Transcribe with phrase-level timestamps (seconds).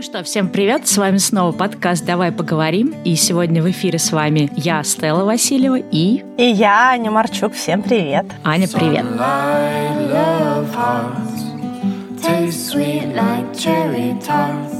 [0.00, 4.12] Ну что, всем привет, с вами снова подкаст «Давай поговорим», и сегодня в эфире с
[4.12, 6.24] вами я, Стелла Васильева, и...
[6.38, 8.24] И я, Аня Марчук, всем привет.
[8.42, 9.04] Аня, привет.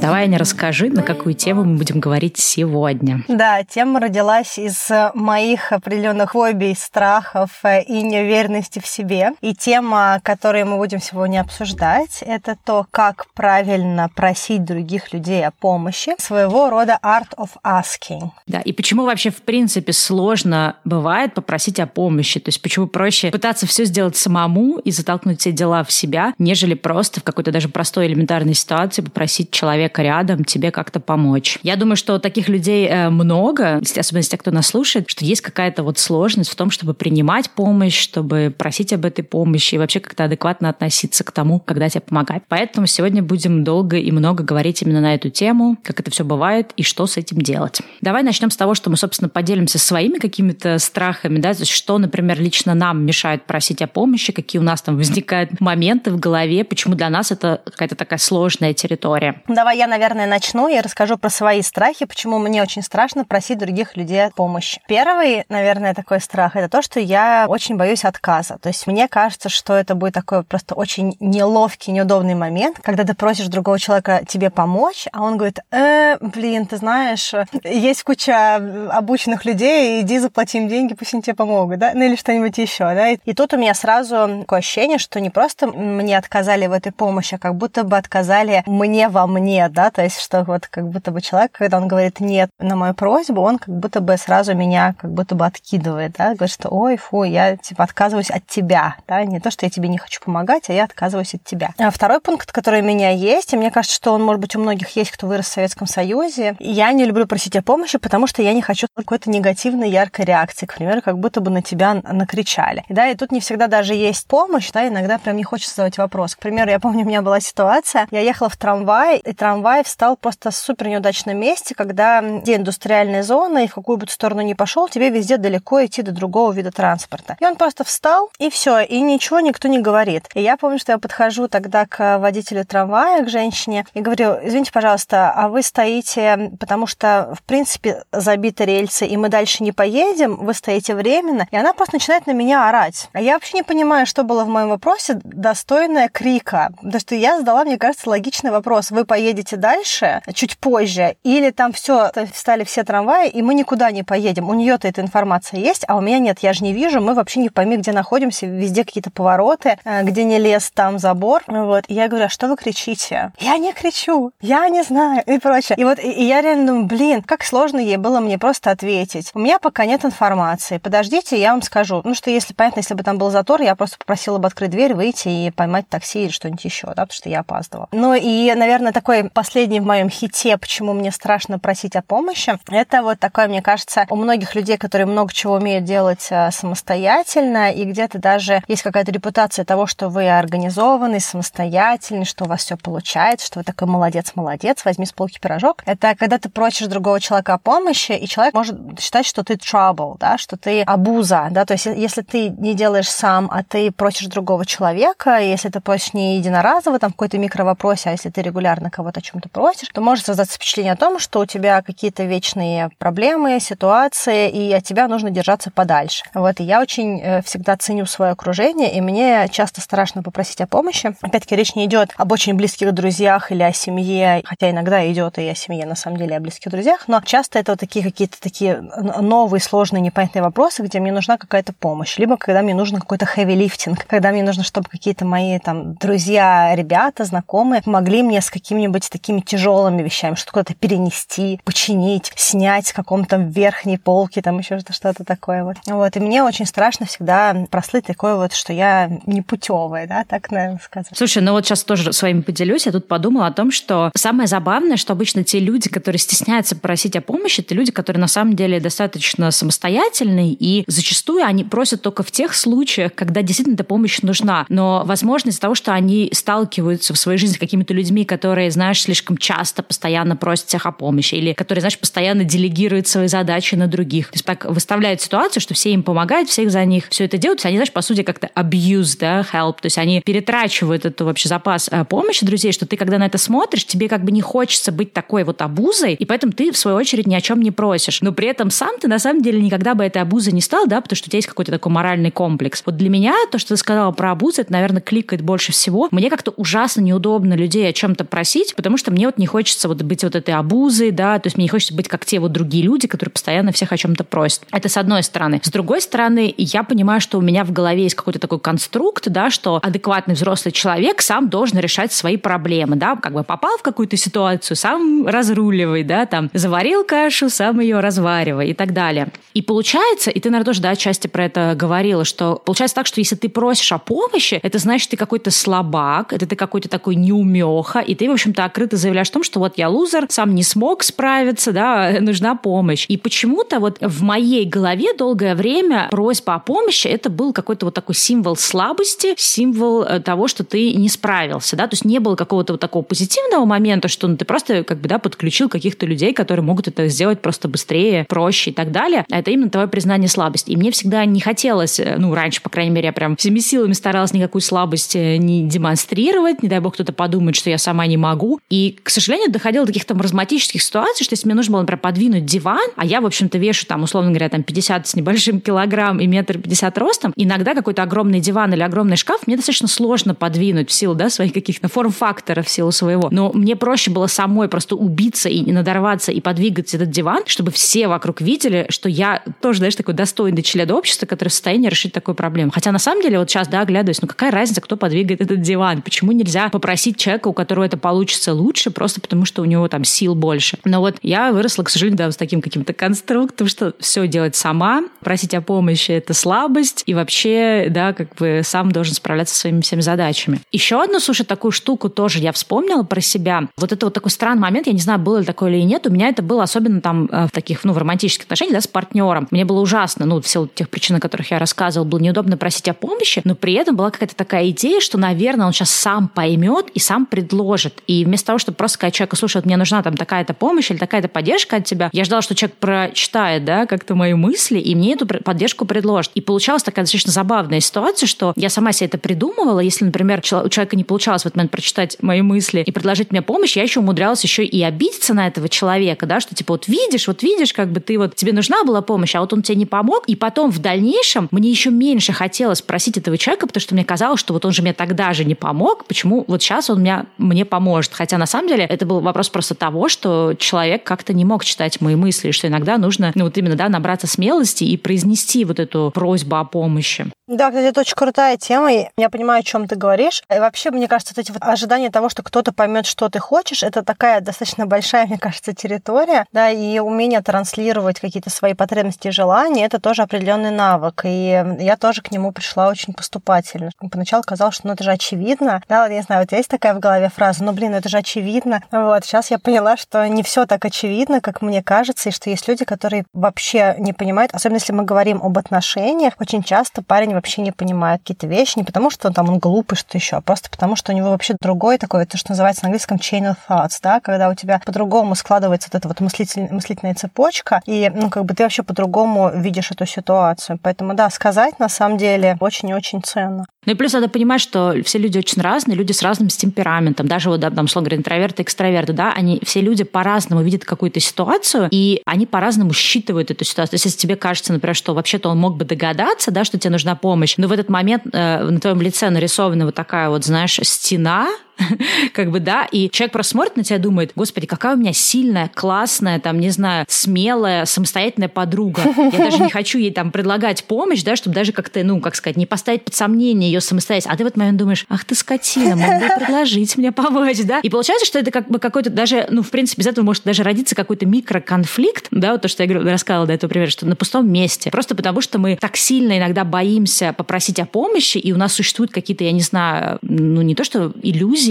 [0.01, 3.23] Давай, Аня, расскажи, на какую тему мы будем говорить сегодня.
[3.27, 7.49] Да, тема родилась из моих определенных хобби, страхов
[7.87, 9.33] и неуверенности в себе.
[9.41, 15.51] И тема, которую мы будем сегодня обсуждать, это то, как правильно просить других людей о
[15.51, 16.13] помощи.
[16.17, 18.31] Своего рода art of asking.
[18.47, 22.39] Да, и почему вообще в принципе сложно бывает попросить о помощи?
[22.39, 26.73] То есть почему проще пытаться все сделать самому и затолкнуть все дела в себя, нежели
[26.73, 31.59] просто в какой-то даже простой элементарной ситуации попросить человека рядом тебе как-то помочь.
[31.63, 35.83] Я думаю, что таких людей э, много, особенно если кто нас слушает, что есть какая-то
[35.83, 40.25] вот сложность в том, чтобы принимать помощь, чтобы просить об этой помощи и вообще как-то
[40.25, 42.43] адекватно относиться к тому, когда тебе помогать.
[42.47, 46.71] Поэтому сегодня будем долго и много говорить именно на эту тему, как это все бывает
[46.77, 47.81] и что с этим делать.
[48.01, 51.97] Давай начнем с того, что мы, собственно, поделимся своими какими-то страхами, да, то есть что,
[51.97, 56.63] например, лично нам мешает просить о помощи, какие у нас там возникают моменты в голове,
[56.63, 59.41] почему для нас нас это какая-то такая сложная территория.
[59.47, 63.95] Давай я, наверное, начну и расскажу про свои страхи, почему мне очень страшно просить других
[63.95, 64.81] людей помощи.
[64.87, 68.57] Первый, наверное, такой страх— это то, что я очень боюсь отказа.
[68.57, 73.13] То есть мне кажется, что это будет такой просто очень неловкий, неудобный момент, когда ты
[73.13, 77.33] просишь другого человека тебе помочь, а он говорит, э, блин, ты знаешь,
[77.63, 78.55] есть куча
[78.91, 82.83] обученных людей, иди заплати им деньги, пусть они тебе помогут, да, ну или что-нибудь еще,
[82.95, 83.09] да.
[83.11, 87.10] И тут у меня сразу такое ощущение, что не просто мне отказали в этой помощи,
[87.11, 90.87] помощь, а как будто бы отказали мне во мне, да, то есть что вот как
[90.87, 94.55] будто бы человек, когда он говорит нет на мою просьбу, он как будто бы сразу
[94.55, 98.95] меня как будто бы откидывает, да, говорит, что ой, фу, я типа отказываюсь от тебя,
[99.09, 101.71] да, не то, что я тебе не хочу помогать, а я отказываюсь от тебя.
[101.77, 104.59] А второй пункт, который у меня есть, и мне кажется, что он, может быть, у
[104.59, 108.41] многих есть, кто вырос в Советском Союзе, я не люблю просить о помощи, потому что
[108.41, 112.85] я не хочу какой-то негативной, яркой реакции, к примеру, как будто бы на тебя накричали.
[112.87, 116.35] Да, и тут не всегда даже есть помощь, да, иногда прям не хочется задавать вопрос.
[116.35, 119.83] К примеру, я помню, помню, у меня была ситуация, я ехала в трамвай, и трамвай
[119.83, 124.41] встал просто в супер неудачном месте, когда где индустриальная зона, и в какую бы сторону
[124.41, 127.37] ни пошел, тебе везде далеко идти до другого вида транспорта.
[127.39, 130.29] И он просто встал, и все, и ничего никто не говорит.
[130.33, 134.71] И я помню, что я подхожу тогда к водителю трамвая, к женщине, и говорю, извините,
[134.71, 140.37] пожалуйста, а вы стоите, потому что, в принципе, забиты рельсы, и мы дальше не поедем,
[140.37, 143.09] вы стоите временно, и она просто начинает на меня орать.
[143.13, 146.71] А я вообще не понимаю, что было в моем вопросе достойное крика.
[146.91, 148.91] Потому что я задала, мне кажется, логичный вопрос.
[148.91, 154.03] Вы поедете дальше, чуть позже, или там все, встали все трамваи, и мы никуда не
[154.03, 154.49] поедем.
[154.49, 157.39] У нее-то эта информация есть, а у меня нет, я же не вижу, мы вообще
[157.39, 161.43] не пойми, где находимся, везде какие-то повороты, э, где не лес, там забор.
[161.47, 161.85] Вот.
[161.87, 163.31] И я говорю, а что вы кричите?
[163.39, 165.77] Я не кричу, я не знаю, и прочее.
[165.77, 169.31] И вот и я реально думаю, блин, как сложно ей было мне просто ответить.
[169.33, 170.77] У меня пока нет информации.
[170.77, 172.01] Подождите, я вам скажу.
[172.03, 174.93] Ну, что если, понятно, если бы там был затор, я просто попросила бы открыть дверь,
[174.93, 177.87] выйти и поймать такси или что-нибудь еще еще, да, потому что я опаздывала.
[177.91, 183.01] Ну и, наверное, такой последний в моем хите, почему мне страшно просить о помощи, это
[183.01, 187.83] вот такое, мне кажется, у многих людей, которые много чего умеют делать э, самостоятельно, и
[187.83, 193.47] где-то даже есть какая-то репутация того, что вы организованный, самостоятельный, что у вас все получается,
[193.47, 195.83] что вы такой молодец-молодец, возьми с полки пирожок.
[195.85, 200.17] Это когда ты просишь другого человека о помощи, и человек может считать, что ты trouble,
[200.19, 204.27] да, что ты абуза, да, то есть если ты не делаешь сам, а ты просишь
[204.27, 208.41] другого человека, если ты просишь не единорога, разово, там в какой-то микровопросе, а если ты
[208.41, 212.23] регулярно кого-то о чем-то просишь, то может создаться впечатление о том, что у тебя какие-то
[212.23, 216.23] вечные проблемы, ситуации, и от тебя нужно держаться подальше.
[216.33, 220.67] Вот, и я очень э, всегда ценю свое окружение, и мне часто страшно попросить о
[220.67, 221.15] помощи.
[221.21, 225.47] Опять-таки, речь не идет об очень близких друзьях или о семье, хотя иногда идет и
[225.47, 228.81] о семье, на самом деле, о близких друзьях, но часто это вот такие какие-то такие
[229.21, 233.97] новые, сложные, непонятные вопросы, где мне нужна какая-то помощь, либо когда мне нужен какой-то lifting,
[234.07, 239.41] когда мне нужно, чтобы какие-то мои там друзья ребята, знакомые помогли мне с какими-нибудь такими
[239.41, 245.63] тяжелыми вещами, что куда-то перенести, починить, снять с каком-то верхней полки, там еще что-то такое
[245.63, 245.77] вот.
[245.85, 250.51] Вот, и мне очень страшно всегда прослыть такое вот, что я не путевая, да, так,
[250.51, 251.11] наверное, сказать.
[251.15, 252.85] Слушай, ну вот сейчас тоже с вами поделюсь.
[252.85, 257.15] Я тут подумала о том, что самое забавное, что обычно те люди, которые стесняются просить
[257.15, 262.23] о помощи, это люди, которые на самом деле достаточно самостоятельные, и зачастую они просят только
[262.23, 264.65] в тех случаях, когда действительно эта помощь нужна.
[264.69, 269.01] Но, возможно, из-за того, что они сталкиваются в своей жизни с какими-то людьми, которые, знаешь,
[269.01, 273.87] слишком часто, постоянно просят всех о помощи, или которые, знаешь, постоянно делегируют свои задачи на
[273.87, 274.27] других.
[274.27, 277.63] То есть так выставляют ситуацию, что все им помогают, всех за них все это делают.
[277.65, 279.75] Они, знаешь, по сути, как-то abuse, да, help.
[279.81, 283.37] То есть они перетрачивают этот вообще запас э, помощи друзей, что ты, когда на это
[283.37, 286.97] смотришь, тебе как бы не хочется быть такой вот обузой, и поэтому ты, в свою
[286.97, 288.21] очередь, ни о чем не просишь.
[288.21, 291.01] Но при этом сам ты, на самом деле, никогда бы этой обузой не стал, да,
[291.01, 292.81] потому что у тебя есть какой-то такой моральный комплекс.
[292.85, 296.07] Вот для меня то, что ты сказала про обузу, это, наверное, кликает больше всего.
[296.11, 300.01] Мне как-то ужасно неудобно людей о чем-то просить, потому что мне вот не хочется вот
[300.01, 302.83] быть вот этой обузой, да, то есть мне не хочется быть как те вот другие
[302.85, 304.63] люди, которые постоянно всех о чем-то просят.
[304.71, 305.59] Это с одной стороны.
[305.61, 309.49] С другой стороны, я понимаю, что у меня в голове есть какой-то такой конструкт, да,
[309.49, 314.15] что адекватный взрослый человек сам должен решать свои проблемы, да, как бы попал в какую-то
[314.15, 319.27] ситуацию, сам разруливай, да, там, заварил кашу, сам ее разваривай и так далее.
[319.53, 323.19] И получается, и ты, наверное, тоже, да, отчасти про это говорила, что получается так, что
[323.19, 327.99] если ты просишь о помощи, это значит, ты какой-то слабак, это ты какой-то такой неумеха,
[327.99, 331.03] и ты, в общем-то, открыто заявляешь о том, что вот я лузер, сам не смог
[331.03, 333.05] справиться, да, нужна помощь.
[333.07, 337.95] И почему-то вот в моей голове долгое время просьба о помощи это был какой-то вот
[337.95, 342.35] такой символ слабости, символ э, того, что ты не справился, да, то есть не было
[342.35, 346.33] какого-то вот такого позитивного момента, что ну, ты просто как бы, да, подключил каких-то людей,
[346.33, 349.25] которые могут это сделать просто быстрее, проще и так далее.
[349.31, 350.71] А это именно твое признание слабости.
[350.71, 353.93] И мне всегда не хотелось, э, ну, раньше, по крайней мере, я прям всеми силами
[353.93, 358.59] старалась никакую слабость не демонстрировать, не дай бог кто-то подумает, что я сама не могу.
[358.69, 362.45] И, к сожалению, доходило до каких-то маразматических ситуаций, что если мне нужно было, например, подвинуть
[362.45, 366.27] диван, а я, в общем-то, вешу там, условно говоря, там 50 с небольшим килограмм и
[366.27, 370.93] метр пятьдесят ростом, иногда какой-то огромный диван или огромный шкаф мне достаточно сложно подвинуть в
[370.93, 373.29] силу, да, своих каких-то форм-факторов, в силу своего.
[373.31, 378.07] Но мне проще было самой просто убиться и надорваться и подвигать этот диван, чтобы все
[378.07, 382.35] вокруг видели, что я тоже, знаешь, такой достойный член общества, который в состоянии решить такую
[382.35, 382.71] проблему.
[382.73, 386.00] Хотя на самом деле вот сейчас, да, оглядываюсь, ну какая разница, кто подвигает этот диван?
[386.01, 390.03] Почему нельзя попросить человека, у которого это получится лучше, просто потому что у него там
[390.03, 390.77] сил больше?
[390.83, 395.03] Но вот я выросла, к сожалению, да, с таким каким-то конструктом, что все делать сама,
[395.21, 399.81] просить о помощи— это слабость, и вообще, да, как бы сам должен справляться со своими
[399.81, 400.61] всеми задачами.
[400.71, 403.67] Еще одну, слушай, такую штуку тоже я вспомнила про себя.
[403.77, 406.11] Вот это вот такой странный момент, я не знаю, было ли такое или нет, у
[406.11, 409.47] меня это было особенно там э, в таких, ну, в романтических отношениях, да, с партнером.
[409.51, 412.87] Мне было ужасно, ну, в силу тех причин, о которых я рассказывала, было неудобно просить
[412.87, 416.87] о помощи, но при этом была какая-то такая идея, что, наверное, он сейчас сам поймет
[416.93, 418.01] и сам предложит.
[418.07, 420.97] И вместо того, чтобы просто сказать человеку, слушай, вот мне нужна там такая-то помощь или
[420.97, 425.13] такая-то поддержка от тебя, я ждала, что человек прочитает, да, как-то мои мысли, и мне
[425.13, 426.31] эту поддержку предложит.
[426.35, 429.79] И получалась такая достаточно забавная ситуация, что я сама себе это придумывала.
[429.79, 433.41] Если, например, у человека не получалось в этот момент прочитать мои мысли и предложить мне
[433.41, 437.27] помощь, я еще умудрялась еще и обидеться на этого человека, да, что типа вот видишь,
[437.27, 439.85] вот видишь, как бы ты вот, тебе нужна была помощь, а вот он тебе не
[439.85, 444.05] помог, и потом в дальнейшем мне еще меньше хотелось просить этого человека, потому что мне
[444.05, 445.70] казалось, что вот он же мне тогда же не помог,
[446.07, 448.13] почему вот сейчас он меня, мне поможет.
[448.13, 452.01] Хотя на самом деле это был вопрос просто того, что человек как-то не мог читать
[452.01, 456.11] мои мысли, что иногда нужно, ну вот именно, да, набраться смелости и произнести вот эту
[456.13, 457.31] просьбу о помощи.
[457.51, 458.89] Да, кстати, это очень крутая тема.
[459.17, 460.41] Я понимаю, о чем ты говоришь.
[460.49, 463.83] И вообще, мне кажется, вот эти вот ожидания того, что кто-то поймет, что ты хочешь,
[463.83, 466.45] это такая достаточно большая, мне кажется, территория.
[466.53, 471.23] Да, и умение транслировать какие-то свои потребности и желания, это тоже определенный навык.
[471.25, 473.91] И я тоже к нему пришла очень поступательно.
[473.99, 475.83] Поначалу казалось, что ну это же очевидно.
[475.89, 478.81] Да, я не знаю, вот есть такая в голове фраза, ну блин, это же очевидно.
[478.93, 482.69] Вот, сейчас я поняла, что не все так очевидно, как мне кажется, и что есть
[482.69, 487.61] люди, которые вообще не понимают, особенно если мы говорим об отношениях, очень часто парень вообще
[487.61, 490.95] не понимает какие-то вещи, не потому что там он глупый, что еще, а просто потому
[490.95, 494.19] что у него вообще другой такой, то, что называется на английском chain of thoughts, да,
[494.19, 498.53] когда у тебя по-другому складывается вот эта вот мыслитель, мыслительная цепочка, и, ну, как бы
[498.53, 500.79] ты вообще по-другому видишь эту ситуацию.
[500.81, 503.65] Поэтому, да, сказать на самом деле очень и очень ценно.
[503.85, 507.27] Ну и плюс надо понимать, что все люди очень разные, люди с разным темпераментом.
[507.27, 511.87] Даже вот, там, условно говоря, интроверты, экстраверты, да, они все люди по-разному видят какую-то ситуацию,
[511.91, 513.91] и они по-разному считывают эту ситуацию.
[513.91, 516.91] То есть, если тебе кажется, например, что вообще-то он мог бы догадаться, да, что тебе
[516.91, 520.79] нужна помощь, но в этот момент э, на твоем лице нарисована вот такая вот, знаешь,
[520.83, 521.49] стена,
[522.33, 525.13] как бы, да, и человек просто смотрит на тебя и думает, господи, какая у меня
[525.13, 529.03] сильная, классная, там, не знаю, смелая, самостоятельная подруга.
[529.17, 532.57] Я даже не хочу ей там предлагать помощь, да, чтобы даже как-то, ну, как сказать,
[532.57, 534.33] не поставить под сомнение ее самостоятельность.
[534.33, 537.79] А ты в этот момент думаешь, ах ты скотина, мог бы предложить мне помочь, да?
[537.79, 540.63] И получается, что это как бы какой-то даже, ну, в принципе, из этого может даже
[540.63, 544.15] родиться какой-то микроконфликт, да, вот то, что я говорю, рассказывала до этого примера, что на
[544.15, 544.91] пустом месте.
[544.91, 549.11] Просто потому, что мы так сильно иногда боимся попросить о помощи, и у нас существуют
[549.11, 551.70] какие-то, я не знаю, ну, не то что иллюзии,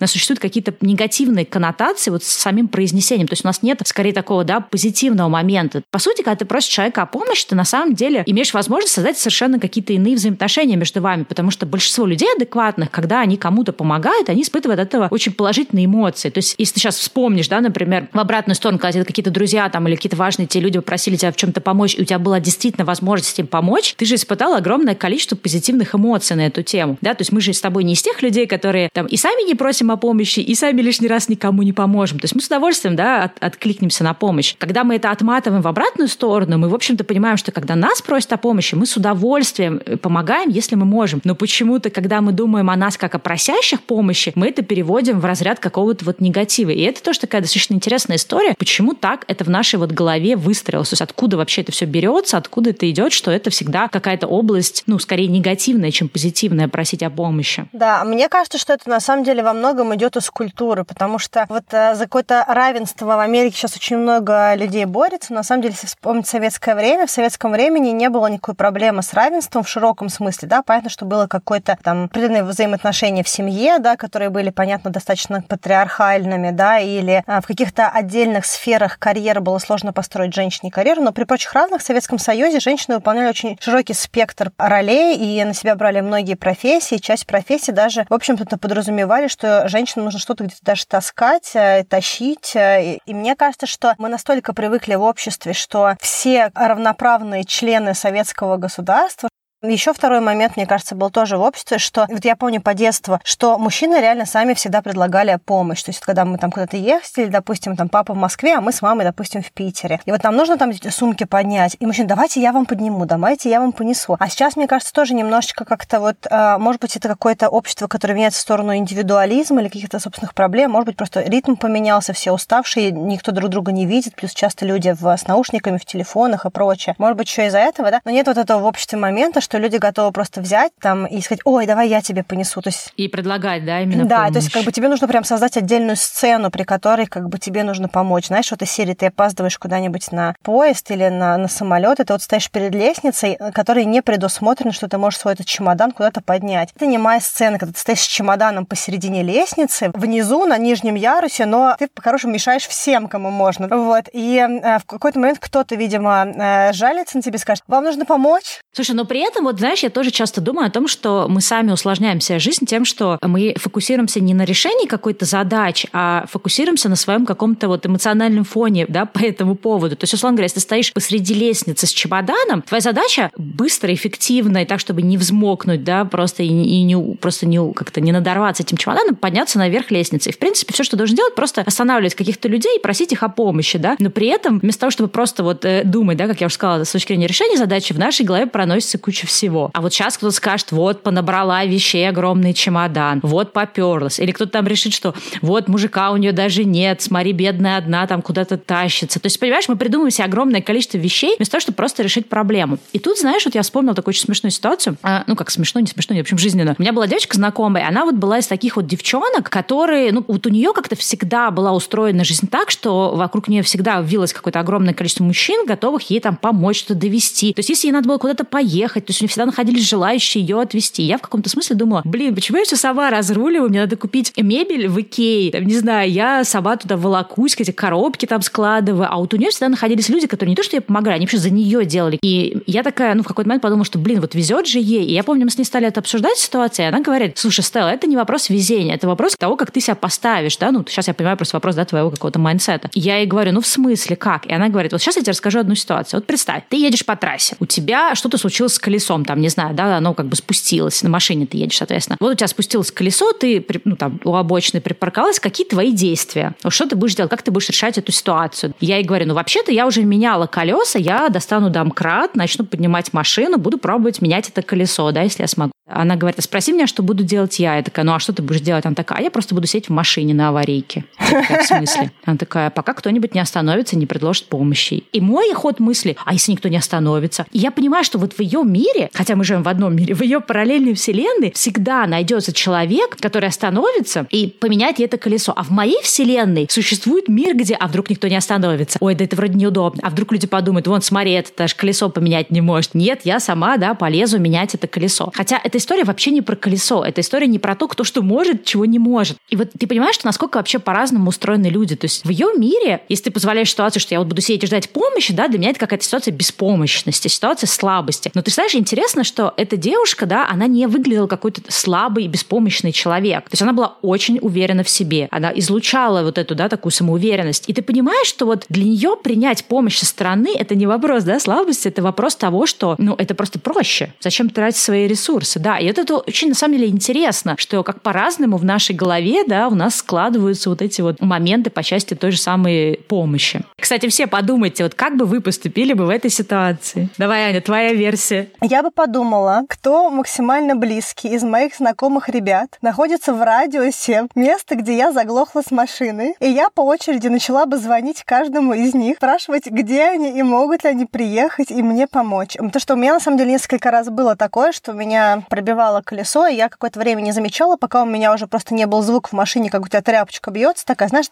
[0.00, 3.28] У нас существуют какие-то негативные коннотации вот с самим произнесением.
[3.28, 5.82] То есть у нас нет, скорее, такого, да, позитивного момента.
[5.90, 9.18] По сути, когда ты просишь человека о помощи, ты на самом деле имеешь возможность создать
[9.18, 14.30] совершенно какие-то иные взаимоотношения между вами, потому что большинство людей адекватных, когда они кому-то помогают,
[14.30, 16.30] они испытывают от этого очень положительные эмоции.
[16.30, 19.86] То есть, если ты сейчас вспомнишь, да, например, в обратную сторону, когда какие-то друзья там
[19.86, 22.86] или какие-то важные те люди попросили тебя в чем-то помочь, и у тебя была действительно
[22.86, 26.96] возможность им помочь, ты же испытал огромное количество позитивных эмоций на эту тему.
[27.02, 27.12] Да?
[27.12, 29.54] То есть мы же с тобой не из тех людей, которые там и сами не
[29.54, 32.18] просим о помощи, и сами лишний раз никому не поможем.
[32.18, 34.54] То есть мы с удовольствием да, от, откликнемся на помощь.
[34.58, 38.32] Когда мы это отматываем в обратную сторону, мы, в общем-то, понимаем, что когда нас просят
[38.32, 41.20] о помощи, мы с удовольствием э, помогаем, если мы можем.
[41.24, 45.24] Но почему-то, когда мы думаем о нас как о просящих помощи, мы это переводим в
[45.24, 46.70] разряд какого-то вот негатива.
[46.70, 50.90] И это тоже такая достаточно интересная история, почему так это в нашей вот голове выстроилось.
[50.90, 54.84] То есть откуда вообще это все берется, откуда это идет, что это всегда какая-то область,
[54.86, 57.66] ну, скорее негативная, чем позитивная, просить о помощи.
[57.72, 61.46] Да, мне кажется, что это на самом деле во многом идет из культуры, потому что
[61.48, 65.32] вот э, за какое-то равенство в Америке сейчас очень много людей борется.
[65.32, 69.12] На самом деле, если вспомнить советское время, в советском времени не было никакой проблемы с
[69.14, 73.96] равенством в широком смысле, да, понятно, что было какое-то там определенные взаимоотношения в семье, да,
[73.96, 79.92] которые были, понятно, достаточно патриархальными, да, или а, в каких-то отдельных сферах карьеры было сложно
[79.92, 84.52] построить женщине карьеру, но при прочих равных в Советском Союзе женщины выполняли очень широкий спектр
[84.58, 86.96] ролей и на себя брали многие профессии.
[86.96, 92.54] Часть профессий даже, в общем-то, подразумевали, что женщинам нужно что-то где-то даже таскать, э, тащить.
[92.54, 98.56] Э, и мне кажется, что мы настолько привыкли в обществе, что все равноправные члены советского
[98.56, 99.28] государства,
[99.62, 103.20] еще второй момент, мне кажется, был тоже в обществе, что вот я помню по детству,
[103.24, 105.82] что мужчины реально сами всегда предлагали помощь.
[105.82, 108.80] То есть, когда мы там куда-то ехали, допустим, там папа в Москве, а мы с
[108.80, 110.00] мамой, допустим, в Питере.
[110.06, 111.76] И вот нам нужно там сумки поднять.
[111.78, 114.16] И мужчина, давайте я вам подниму, давайте я вам понесу.
[114.18, 118.14] А сейчас, мне кажется, тоже немножечко как-то вот, а, может быть, это какое-то общество, которое
[118.14, 120.70] меняется в сторону индивидуализма или каких-то собственных проблем.
[120.70, 124.94] Может быть, просто ритм поменялся, все уставшие, никто друг друга не видит, плюс часто люди
[124.98, 126.94] в, с наушниками, в телефонах и прочее.
[126.98, 128.00] Может быть, еще из-за этого, да?
[128.04, 131.40] Но нет вот этого в обществе момента, что люди готовы просто взять там и сказать,
[131.44, 132.62] ой, давай я тебе понесу.
[132.62, 132.92] То есть...
[132.96, 134.32] И предлагать, да, именно Да, помощь.
[134.32, 137.64] то есть как бы тебе нужно прям создать отдельную сцену, при которой как бы тебе
[137.64, 138.28] нужно помочь.
[138.28, 142.12] Знаешь, вот из серии ты опаздываешь куда-нибудь на поезд или на, на самолет, и ты
[142.12, 146.70] вот стоишь перед лестницей, которая не предусмотрена, что ты можешь свой этот чемодан куда-то поднять.
[146.76, 151.44] Это не моя сцена, когда ты стоишь с чемоданом посередине лестницы, внизу, на нижнем ярусе,
[151.44, 153.66] но ты по-хорошему мешаешь всем, кому можно.
[153.66, 154.04] Вот.
[154.12, 158.04] И э, в какой-то момент кто-то, видимо, э, жалится на тебе и скажет, вам нужно
[158.06, 158.60] помочь.
[158.72, 161.72] Слушай, но при этом, вот знаешь, я тоже часто думаю о том, что мы сами
[161.72, 166.96] усложняем себе жизнь тем, что мы фокусируемся не на решении какой-то задачи, а фокусируемся на
[166.96, 169.96] своем каком-то вот эмоциональном фоне, да, по этому поводу.
[169.96, 174.62] То есть, условно говоря, если ты стоишь посреди лестницы с чемоданом, твоя задача быстро, эффективно
[174.62, 178.62] и так, чтобы не взмокнуть, да, просто и, и не, просто не, как-то не надорваться
[178.62, 180.30] этим чемоданом, подняться наверх лестницы.
[180.30, 183.28] И, в принципе, все, что должен делать, просто останавливать каких-то людей и просить их о
[183.28, 183.96] помощи, да.
[183.98, 186.84] Но при этом, вместо того, чтобы просто вот э, думать, да, как я уже сказала,
[186.84, 189.70] с точки зрения решения задачи, в нашей голове проносится куча всего.
[189.72, 194.18] А вот сейчас кто-то скажет, вот, понабрала вещей огромный чемодан, вот поперлась.
[194.18, 198.22] Или кто-то там решит, что вот, мужика у нее даже нет, смотри, бедная одна там
[198.22, 199.20] куда-то тащится.
[199.20, 202.78] То есть, понимаешь, мы придумываем себе огромное количество вещей вместо того, чтобы просто решить проблему.
[202.92, 204.96] И тут, знаешь, вот я вспомнила такую очень смешную ситуацию.
[205.02, 206.74] А, ну, как смешно, не смешно, в общем, жизненно.
[206.78, 210.46] У меня была девочка знакомая, она вот была из таких вот девчонок, которые, ну, вот
[210.46, 214.94] у нее как-то всегда была устроена жизнь так, что вокруг нее всегда вилось какое-то огромное
[214.94, 217.52] количество мужчин, готовых ей там помочь, что-то довести.
[217.52, 220.60] То есть, если ей надо было куда-то поехать, то есть нее всегда находились желающие ее
[220.60, 221.02] отвезти.
[221.02, 224.88] Я в каком-то смысле думала, блин, почему я все сама разруливаю, мне надо купить мебель
[224.88, 229.34] в Икее, там, не знаю, я сама туда волокусь, эти коробки там складываю, а вот
[229.34, 231.84] у нее всегда находились люди, которые не то, что ей помогали, они вообще за нее
[231.84, 232.18] делали.
[232.22, 235.04] И я такая, ну, в какой-то момент подумала, что, блин, вот везет же ей.
[235.04, 237.88] И я помню, мы с ней стали это обсуждать ситуацию, и она говорит, слушай, Стелла,
[237.88, 241.14] это не вопрос везения, это вопрос того, как ты себя поставишь, да, ну, сейчас я
[241.14, 242.90] понимаю просто вопрос, да, твоего какого-то mindset а.
[242.94, 244.46] Я ей говорю, ну, в смысле, как?
[244.46, 246.20] И она говорит, вот сейчас я тебе расскажу одну ситуацию.
[246.20, 249.74] Вот представь, ты едешь по трассе, у тебя что-то случилось с колесом, там, не знаю,
[249.74, 252.16] да, оно как бы спустилось, на машине ты едешь, соответственно.
[252.20, 256.54] Вот у тебя спустилось колесо, ты, ну, там, у обочины припарковалась, какие твои действия?
[256.68, 257.30] Что ты будешь делать?
[257.30, 258.74] Как ты будешь решать эту ситуацию?
[258.80, 263.58] Я ей говорю, ну, вообще-то я уже меняла колеса, я достану домкрат, начну поднимать машину,
[263.58, 265.72] буду пробовать менять это колесо, да, если я смогу.
[265.90, 267.76] Она говорит, а спроси меня, что буду делать я.
[267.76, 268.86] Я такая, ну, а что ты будешь делать?
[268.86, 271.04] Она такая, а я просто буду сидеть в машине на аварийке.
[271.18, 272.12] в смысле?
[272.24, 275.04] Она такая, пока кто-нибудь не остановится, не предложит помощи.
[275.12, 277.46] И мой ход мысли, а если никто не остановится?
[277.50, 280.14] И я понимаю, что вот в ее мире мире, хотя мы живем в одном мире,
[280.14, 285.52] в ее параллельной вселенной всегда найдется человек, который остановится и поменяет это колесо.
[285.56, 288.98] А в моей вселенной существует мир, где, а вдруг никто не остановится?
[289.00, 290.02] Ой, да это вроде неудобно.
[290.04, 292.94] А вдруг люди подумают, вон, смотри, это даже колесо поменять не может.
[292.94, 295.30] Нет, я сама, да, полезу менять это колесо.
[295.34, 297.04] Хотя эта история вообще не про колесо.
[297.04, 299.38] Эта история не про то, кто что может, чего не может.
[299.48, 301.96] И вот ты понимаешь, что насколько вообще по-разному устроены люди.
[301.96, 304.66] То есть в ее мире, если ты позволяешь ситуацию, что я вот буду сидеть и
[304.66, 308.30] ждать помощи, да, для меня это какая-то ситуация беспомощности, ситуация слабости.
[308.34, 313.44] Но ты знаешь, интересно, что эта девушка, да, она не выглядела какой-то слабый беспомощный человек.
[313.44, 315.28] То есть она была очень уверена в себе.
[315.30, 317.68] Она излучала вот эту, да, такую самоуверенность.
[317.68, 321.38] И ты понимаешь, что вот для нее принять помощь со стороны— это не вопрос, да,
[321.38, 324.12] слабости, это вопрос того, что, ну, это просто проще.
[324.18, 325.78] Зачем тратить свои ресурсы, да.
[325.78, 329.68] И это, это очень, на самом деле, интересно, что как по-разному в нашей голове, да,
[329.68, 333.62] у нас складываются вот эти вот моменты по части той же самой помощи.
[333.80, 337.08] Кстати, все подумайте, вот как бы вы поступили бы в этой ситуации?
[337.18, 338.48] Давай, Аня, твоя версия.
[338.70, 344.96] Я бы подумала, кто максимально близкий из моих знакомых ребят находится в радиусе места, где
[344.96, 349.66] я заглохла с машины, и я по очереди начала бы звонить каждому из них, спрашивать,
[349.66, 352.52] где они и могут ли они приехать и мне помочь.
[352.58, 356.46] Потому что у меня, на самом деле, несколько раз было такое, что меня пробивало колесо,
[356.46, 359.32] и я какое-то время не замечала, пока у меня уже просто не был звук в
[359.32, 361.26] машине, как у тебя тряпочка бьется, такая, знаешь,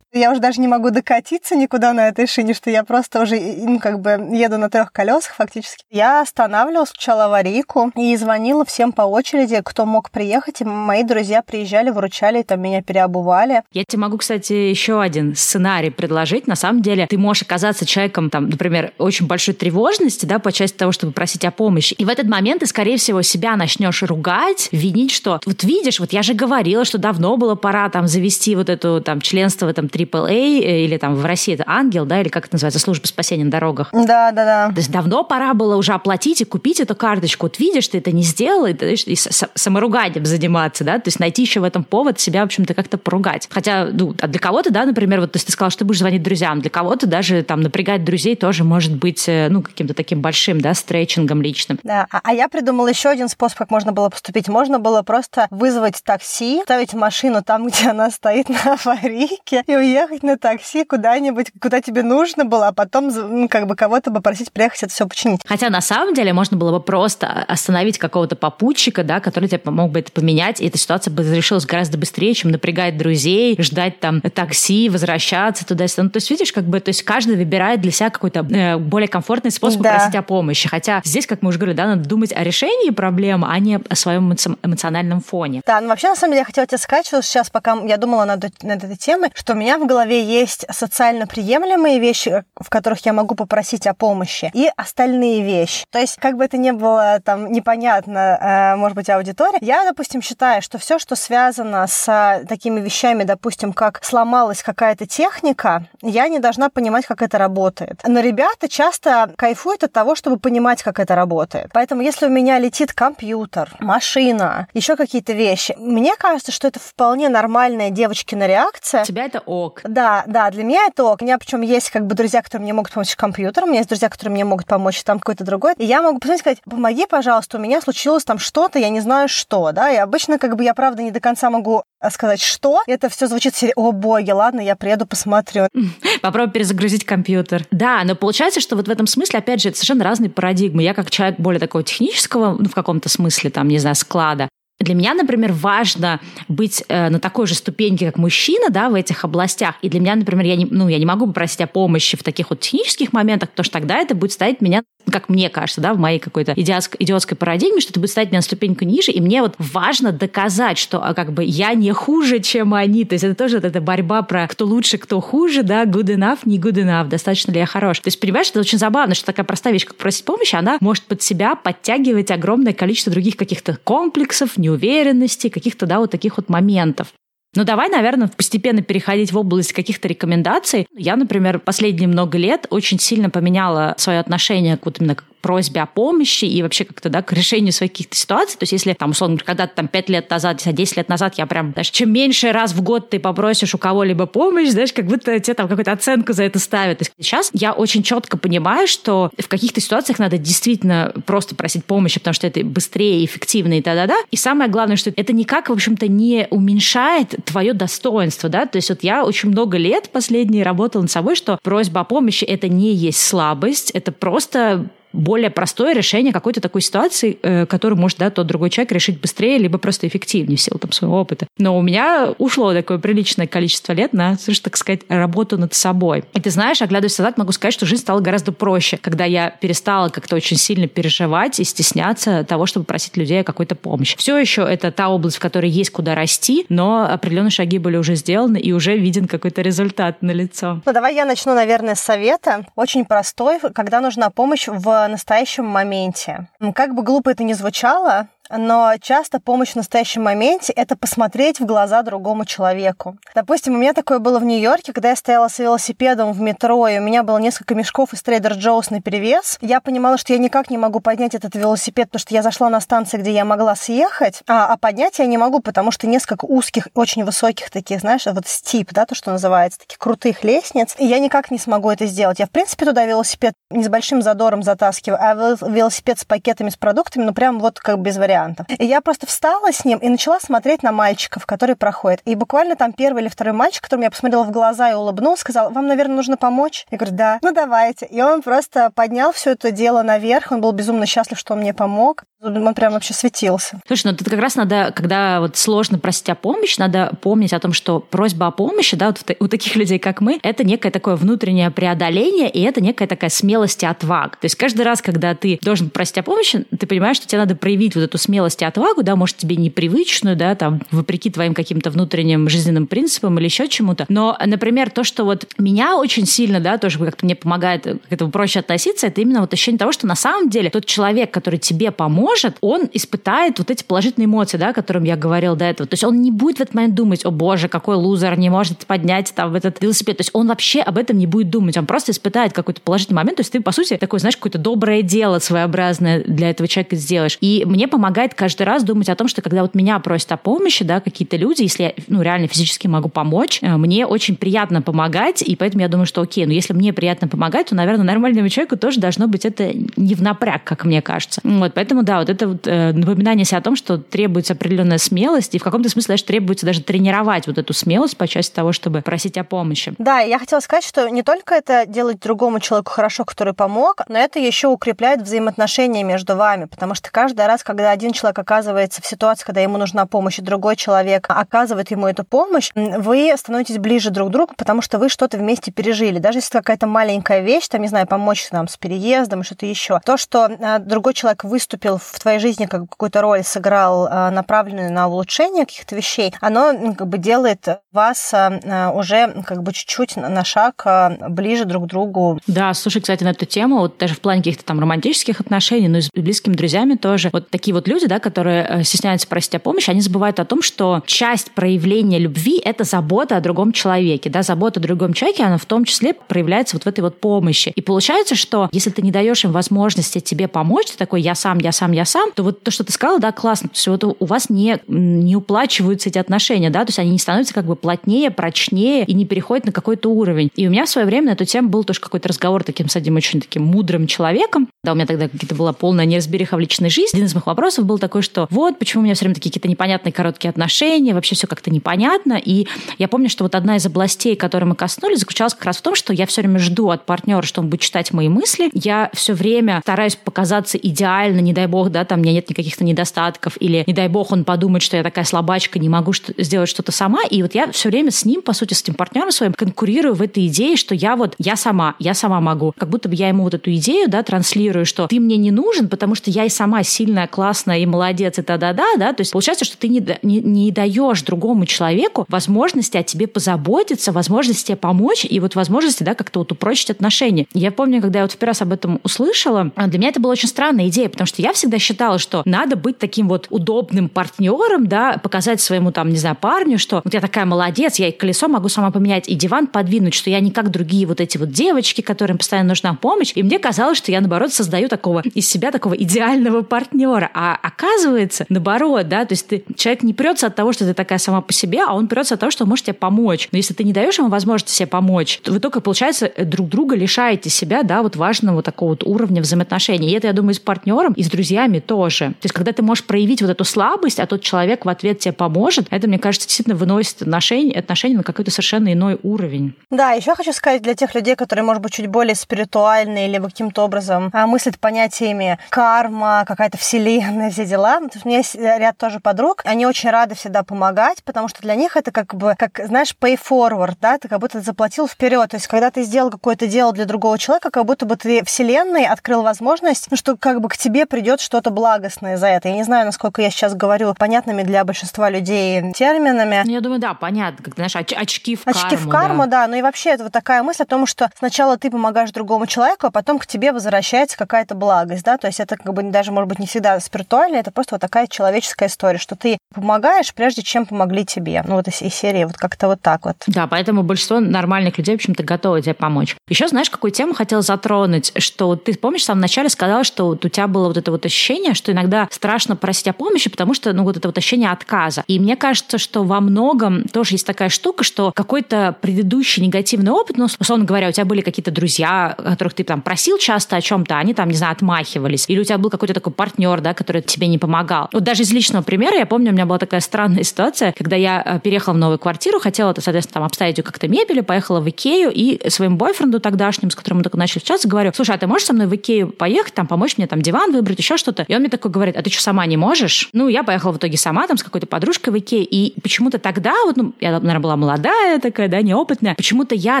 [0.12, 3.78] я уже даже не могу докатиться никуда на этой шине, что я просто уже, ну,
[3.78, 5.84] как бы еду на трех колесах фактически.
[5.90, 10.60] Я останавливала, включала аварийку и звонила всем по очереди, кто мог приехать.
[10.60, 13.62] И мои друзья приезжали, выручали, там меня переобували.
[13.72, 16.46] Я тебе могу, кстати, еще один сценарий предложить.
[16.46, 20.76] На самом деле, ты можешь оказаться человеком, там, например, очень большой тревожности, да, по части
[20.76, 21.94] того, чтобы просить о помощи.
[21.94, 26.12] И в этот момент ты, скорее всего, себя начнешь ругать, винить, что вот видишь, вот
[26.12, 29.88] я же говорила, что давно было пора там завести вот эту там членство в этом
[30.04, 33.44] AAA, э, или там в России это Ангел, да, или как это называется, служба спасения
[33.44, 33.90] на дорогах.
[33.92, 34.68] Да, да, да.
[34.68, 37.46] То есть давно пора было уже оплатить и купить эту карточку.
[37.46, 41.60] Вот видишь, ты это не сделал, и, и саморуганием заниматься, да, то есть найти еще
[41.60, 43.48] в этом повод себя, в общем-то, как-то поругать.
[43.50, 45.98] Хотя, ну, а для кого-то, да, например, вот то есть ты сказал, что ты будешь
[45.98, 50.20] звонить друзьям, для кого-то даже там напрягать друзей тоже может быть, э, ну, каким-то таким
[50.20, 51.78] большим, да, стретчингом личным.
[51.82, 54.48] Да, а, а я придумала еще один способ, как можно было поступить.
[54.48, 60.22] Можно было просто вызвать такси, ставить машину там, где она стоит на аварийке, и уехать
[60.22, 64.84] на такси куда-нибудь, куда тебе нужно было, а потом ну, как бы кого-то попросить приехать
[64.84, 65.40] это все починить.
[65.46, 69.92] Хотя на самом деле можно было бы просто остановить какого-то попутчика, да, который тебе помог
[69.92, 74.20] бы это поменять, и эта ситуация бы разрешилась гораздо быстрее, чем напрягать друзей, ждать там
[74.20, 76.04] такси, возвращаться туда-сюда.
[76.04, 79.08] Ну, то есть, видишь, как бы, то есть каждый выбирает для себя какой-то э, более
[79.08, 79.96] комфортный способ да.
[79.96, 80.68] просить о помощи.
[80.68, 83.94] Хотя здесь, как мы уже говорили, да, надо думать о решении проблем, а не о
[83.94, 85.62] своем эмоциональном фоне.
[85.66, 88.24] Да, ну вообще, на самом деле, я хотела тебе сказать, что сейчас, пока я думала
[88.24, 93.04] над, над этой темой, что у меня в голове есть социально приемлемые вещи, в которых
[93.06, 95.84] я могу попросить о помощи, и остальные вещи.
[95.90, 100.22] То есть, как бы это ни было там непонятно, э, может быть, аудитория, я, допустим,
[100.22, 106.38] считаю, что все, что связано с такими вещами, допустим, как сломалась какая-то техника, я не
[106.38, 108.00] должна понимать, как это работает.
[108.06, 111.70] Но ребята часто кайфуют от того, чтобы понимать, как это работает.
[111.72, 117.28] Поэтому, если у меня летит компьютер, машина, еще какие-то вещи, мне кажется, что это вполне
[117.28, 119.04] нормальная девочкина реакция.
[119.04, 119.67] Тебя это ок.
[119.84, 121.22] Да, да, для меня это ок.
[121.22, 123.80] У меня причем есть как бы друзья, которые мне могут помочь с компьютером, у меня
[123.80, 125.74] есть друзья, которые мне могут помочь там какой-то другой.
[125.78, 129.28] И я могу посмотреть, сказать, помоги, пожалуйста, у меня случилось там что-то, я не знаю
[129.28, 132.82] что, да, и обычно как бы я, правда, не до конца могу э, сказать, что.
[132.86, 135.68] Это все звучит серии, о боги, ладно, я приеду, посмотрю.
[136.22, 137.66] Попробуй перезагрузить компьютер.
[137.70, 140.82] Да, но получается, что вот в этом смысле, опять же, это совершенно разные парадигмы.
[140.82, 144.48] Я как человек более такого технического, ну, в каком-то смысле, там, не знаю, склада,
[144.80, 149.24] для меня, например, важно быть э, на такой же ступеньке, как мужчина, да, в этих
[149.24, 149.74] областях.
[149.82, 152.50] И для меня, например, я не, ну, я не могу попросить о помощи в таких
[152.50, 155.98] вот технических моментах, потому что тогда это будет ставить меня, как мне кажется, да, в
[155.98, 159.10] моей какой-то идиотской, идиотской парадигме, что это будет ставить меня на ступеньку ниже.
[159.10, 163.04] И мне вот важно доказать, что а, как бы я не хуже, чем они.
[163.04, 166.40] То есть это тоже вот эта борьба про кто лучше, кто хуже, да, good enough,
[166.44, 167.98] не good enough, достаточно ли я хорош.
[167.98, 171.02] То есть, понимаешь, это очень забавно, что такая простая вещь, как просить помощи, она может
[171.04, 177.12] под себя подтягивать огромное количество других каких-то комплексов, неуверенности, каких-то, да, вот таких вот моментов.
[177.54, 180.86] Ну, давай, наверное, постепенно переходить в область каких-то рекомендаций.
[180.96, 185.86] Я, например, последние много лет очень сильно поменяла свое отношение к вот именно просьбе о
[185.86, 188.58] помощи и вообще как-то, да, к решению своих каких-то ситуаций.
[188.58, 191.72] То есть если, там, условно, когда-то там 5 лет назад, 10 лет назад я прям,
[191.72, 195.54] даже чем меньше раз в год ты попросишь у кого-либо помощь, знаешь, как будто тебе
[195.54, 196.98] там какую-то оценку за это ставят.
[196.98, 202.18] То сейчас я очень четко понимаю, что в каких-то ситуациях надо действительно просто просить помощи,
[202.18, 204.16] потому что это быстрее, эффективно и да-да-да.
[204.30, 208.88] И самое главное, что это никак, в общем-то, не уменьшает твое достоинство, да, то есть
[208.88, 212.92] вот я очень много лет последние работала над собой, что просьба о помощи— это не
[212.92, 218.46] есть слабость, это просто более простое решение какой-то такой ситуации, э, которую может, да, тот
[218.46, 221.46] другой человек решить быстрее, либо просто эффективнее в силу там своего опыта.
[221.58, 226.24] Но у меня ушло такое приличное количество лет на, так сказать, работу над собой.
[226.34, 230.08] И ты знаешь, оглядываясь назад, могу сказать, что жизнь стала гораздо проще, когда я перестала
[230.08, 234.16] как-то очень сильно переживать и стесняться того, чтобы просить людей о какой-то помощи.
[234.16, 238.14] Все еще это та область, в которой есть куда расти, но определенные шаги были уже
[238.14, 240.80] сделаны, и уже виден какой-то результат на лицо.
[240.84, 242.66] Ну, давай я начну, наверное, с совета.
[242.76, 246.48] Очень простой, когда нужна помощь в настоящем моменте.
[246.74, 251.66] Как бы глупо это ни звучало, но часто помощь в настоящем моменте— это посмотреть в
[251.66, 253.16] глаза другому человеку.
[253.34, 256.98] Допустим, у меня такое было в Нью-Йорке, когда я стояла с велосипедом в метро, и
[256.98, 259.58] у меня было несколько мешков из Trader Joe's на перевес.
[259.60, 262.80] Я понимала, что я никак не могу поднять этот велосипед, потому что я зашла на
[262.80, 266.88] станцию, где я могла съехать, а, а поднять я не могу, потому что несколько узких,
[266.94, 271.18] очень высоких таких, знаешь, вот стип, да, то, что называется, таких крутых лестниц, и я
[271.18, 272.38] никак не смогу это сделать.
[272.38, 275.34] Я, в принципе, туда велосипед не с большим задором затаскиваю, а
[275.68, 278.66] велосипед с пакетами с продуктами, ну, прям вот как без вариантов вариантов.
[278.68, 282.20] И я просто встала с ним и начала смотреть на мальчиков, которые проходят.
[282.24, 285.70] И буквально там первый или второй мальчик, которому я посмотрела в глаза и улыбнулся, сказал,
[285.70, 286.86] вам, наверное, нужно помочь?
[286.90, 287.38] Я говорю, да.
[287.42, 288.06] Ну, давайте.
[288.06, 290.52] И он просто поднял все это дело наверх.
[290.52, 292.24] Он был безумно счастлив, что он мне помог.
[292.40, 293.80] Он прям вообще светился.
[293.86, 297.58] Слушай, ну тут как раз надо, когда вот сложно просить о помощи, надо помнить о
[297.58, 301.16] том, что просьба о помощи, да, вот у таких людей, как мы, это некое такое
[301.16, 304.30] внутреннее преодоление, и это некая такая смелость и отвага.
[304.40, 307.56] То есть каждый раз, когда ты должен просить о помощи, ты понимаешь, что тебе надо
[307.56, 311.90] проявить вот эту смелость и отвагу, да, может, тебе непривычную, да, там, вопреки твоим каким-то
[311.90, 314.06] внутренним жизненным принципам или еще чему-то.
[314.08, 318.30] Но, например, то, что вот меня очень сильно, да, тоже как-то мне помогает к этому
[318.30, 321.90] проще относиться, это именно вот ощущение того, что на самом деле тот человек, который тебе
[321.90, 325.88] поможет, может, он испытает вот эти положительные эмоции, да, о которых я говорил до этого.
[325.88, 328.84] То есть он не будет в этот момент думать, о боже, какой лузер, не может
[328.86, 330.18] поднять там этот велосипед.
[330.18, 331.78] То есть он вообще об этом не будет думать.
[331.78, 333.36] Он просто испытает какой-то положительный момент.
[333.36, 337.38] То есть ты, по сути, такой, знаешь, какое-то доброе дело своеобразное для этого человека сделаешь.
[337.40, 340.84] И мне помогает каждый раз думать о том, что когда вот меня просят о помощи,
[340.84, 345.40] да, какие-то люди, если я, ну, реально физически могу помочь, э, мне очень приятно помогать,
[345.40, 348.76] и поэтому я думаю, что окей, ну, если мне приятно помогать, то, наверное, нормальному человеку
[348.76, 351.40] тоже должно быть это не в напряг, как мне кажется.
[351.42, 355.54] Вот, поэтому, да, вот это вот э, напоминание себе о том, что требуется определенная смелость,
[355.54, 359.02] и в каком-то смысле даже требуется даже тренировать вот эту смелость по части того, чтобы
[359.02, 359.94] просить о помощи.
[359.98, 364.18] Да, я хотела сказать, что не только это делать другому человеку хорошо, который помог, но
[364.18, 369.06] это еще укрепляет взаимоотношения между вами, потому что каждый раз, когда один человек оказывается в
[369.06, 374.10] ситуации, когда ему нужна помощь, и другой человек оказывает ему эту помощь, вы становитесь ближе
[374.10, 376.18] друг к другу, потому что вы что-то вместе пережили.
[376.18, 380.00] Даже если какая-то маленькая вещь, там, не знаю, помочь нам с переездом, что-то еще.
[380.04, 384.92] То, что э, другой человек выступил в твоей жизни, как какую-то роль сыграл, а, направленную
[384.92, 390.16] на улучшение каких-то вещей, оно как бы делает вас а, а, уже как бы чуть-чуть
[390.16, 390.86] на шаг
[391.28, 392.40] ближе друг к другу.
[392.46, 395.98] Да, слушай, кстати, на эту тему, вот даже в плане каких-то там романтических отношений, ну
[395.98, 399.58] и с близкими друзьями тоже, вот такие вот люди, да, которые э, стесняются просить о
[399.58, 404.42] помощи, они забывают о том, что часть проявления любви— это забота о другом человеке, да,
[404.42, 407.72] забота о другом человеке, она в том числе проявляется вот в этой вот помощи.
[407.74, 411.58] И получается, что если ты не даешь им возможности тебе помочь, ты такой «я сам,
[411.58, 413.68] я сам, я сам», то вот то, что ты сказала, да, классно.
[413.68, 417.18] То есть вот у вас не, не уплачиваются эти отношения, да, то есть они не
[417.18, 420.50] становятся как бы плотнее, прочнее и не переходят на какой-то уровень.
[420.56, 422.96] И у меня в свое время на эту тему был тоже какой-то разговор таким с
[422.96, 424.68] одним очень таким мудрым человеком.
[424.84, 427.16] Да, у меня тогда какие-то была полная неразбериха в личной жизни.
[427.16, 429.68] Один из моих вопросов был такой, что вот почему у меня все время такие какие-то
[429.68, 432.40] непонятные короткие отношения, вообще все как-то непонятно.
[432.42, 432.66] И
[432.98, 435.94] я помню, что вот одна из областей, которой мы коснулись, заключалась как раз в том,
[435.94, 438.70] что я все время жду от партнера, что он будет читать мои мысли.
[438.72, 442.84] Я все время стараюсь показаться идеально, не дай бог, да, там у меня нет каких-то
[442.84, 446.68] недостатков, или, не дай бог, он подумает, что я такая слабачка, не могу что- сделать
[446.68, 447.20] что-то сама.
[447.30, 450.22] И вот я все время с ним, по сути, с этим партнером своим конкурирую в
[450.22, 452.74] этой идее, что я вот, я сама, я сама могу.
[452.76, 455.88] Как будто бы я ему вот эту идею, да, транслирую, что ты мне не нужен,
[455.88, 459.12] потому что я и сама сильная, классная и молодец, и та-да-да, да.
[459.12, 464.12] То есть получается, что ты не, не, не даешь другому человеку возможности о тебе позаботиться,
[464.12, 467.46] возможности тебе помочь и вот возможности, да, как-то вот упрочить отношения.
[467.54, 470.32] Я помню, когда я вот в первый раз об этом услышала, для меня это была
[470.32, 474.86] очень странная идея, потому что я всегда считала, что надо быть таким вот удобным партнером,
[474.86, 478.48] да, показать своему там, не знаю, парню, что вот я такая молодец, я и колесо
[478.48, 482.00] могу сама поменять, и диван подвинуть, что я не как другие вот эти вот девочки,
[482.00, 483.32] которым постоянно нужна помощь.
[483.34, 487.30] И мне казалось, что я, наоборот, создаю такого из себя такого идеального партнера.
[487.34, 491.18] А оказывается, наоборот, да, то есть ты, человек не прется от того, что ты такая
[491.18, 493.48] сама по себе, а он прется от того, что он может тебе помочь.
[493.52, 496.96] Но если ты не даешь ему возможности себе помочь, то вы только, получается, друг друга
[496.96, 500.10] лишаете себя, да, вот важного такого вот уровня взаимоотношений.
[500.10, 502.28] И это, я думаю, с партнером, и с друзьями деньгами тоже.
[502.28, 505.32] То есть, когда ты можешь проявить вот эту слабость, а тот человек в ответ тебе
[505.32, 509.74] поможет, это, мне кажется, действительно выносит отношения, отношения на какой-то совершенно иной уровень.
[509.90, 513.84] Да, еще хочу сказать для тех людей, которые, может быть, чуть более спиритуальные или каким-то
[513.84, 517.98] образом а, мыслят понятиями карма, какая-то вселенная, все дела.
[517.98, 521.96] У меня есть ряд тоже подруг, они очень рады всегда помогать, потому что для них
[521.96, 525.50] это как бы, как, знаешь, pay forward, да, ты как будто заплатил вперед.
[525.50, 529.06] То есть, когда ты сделал какое-то дело для другого человека, как будто бы ты вселенной
[529.06, 532.68] открыл возможность, ну, что как бы к тебе придет что-то благостное за это.
[532.68, 536.60] Я не знаю, насколько я сейчас говорю понятными для большинства людей терминами.
[536.66, 538.96] Ну, я думаю, да, понятно, как, знаешь, оч- очки в очки карму.
[538.96, 539.62] Очки в карму, да.
[539.62, 539.66] да.
[539.68, 543.06] Ну и вообще это вот такая мысль о том, что сначала ты помогаешь другому человеку,
[543.06, 546.50] а потом к тебе возвращается какая-то благость, да, то есть это как бы даже, может
[546.50, 550.84] быть, не всегда спиритуально, это просто вот такая человеческая история, что ты помогаешь, прежде чем
[550.84, 551.64] помогли тебе.
[551.66, 553.36] Ну вот из, из серии вот как-то вот так вот.
[553.46, 556.36] Да, поэтому большинство нормальных людей, в общем-то, готовы тебе помочь.
[556.50, 560.44] Еще знаешь, какую тему хотела затронуть, что ты помнишь, в самом начале сказала, что вот
[560.44, 563.92] у тебя было вот это вот ощущение, что иногда страшно просить о помощи, потому что,
[563.92, 565.24] ну, вот это вот ощущение отказа.
[565.26, 570.36] И мне кажется, что во многом тоже есть такая штука, что какой-то предыдущий негативный опыт,
[570.36, 574.18] ну, условно говоря, у тебя были какие-то друзья, которых ты там просил часто о чем-то,
[574.18, 575.44] они там, не знаю, отмахивались.
[575.48, 578.08] Или у тебя был какой-то такой партнер, да, который тебе не помогал.
[578.12, 581.42] Вот даже из личного примера, я помню, у меня была такая странная ситуация, когда я
[581.44, 585.30] э, переехала в новую квартиру, хотела, соответственно, там обставить ее как-то мебелью, поехала в Икею
[585.32, 588.66] и своему бойфренду тогдашнему, с которым мы только начали встречаться, говорю, слушай, а ты можешь
[588.66, 591.44] со мной в Икею поехать, там, помочь мне там диван выбрать, еще что-то?
[591.46, 593.28] И он мне такой говорит, а ты что, сама не можешь?
[593.32, 596.74] Ну, я поехала в итоге сама там с какой-то подружкой в Икею, и почему-то тогда,
[596.84, 600.00] вот, ну, я, наверное, была молодая такая, да, неопытная, почему-то я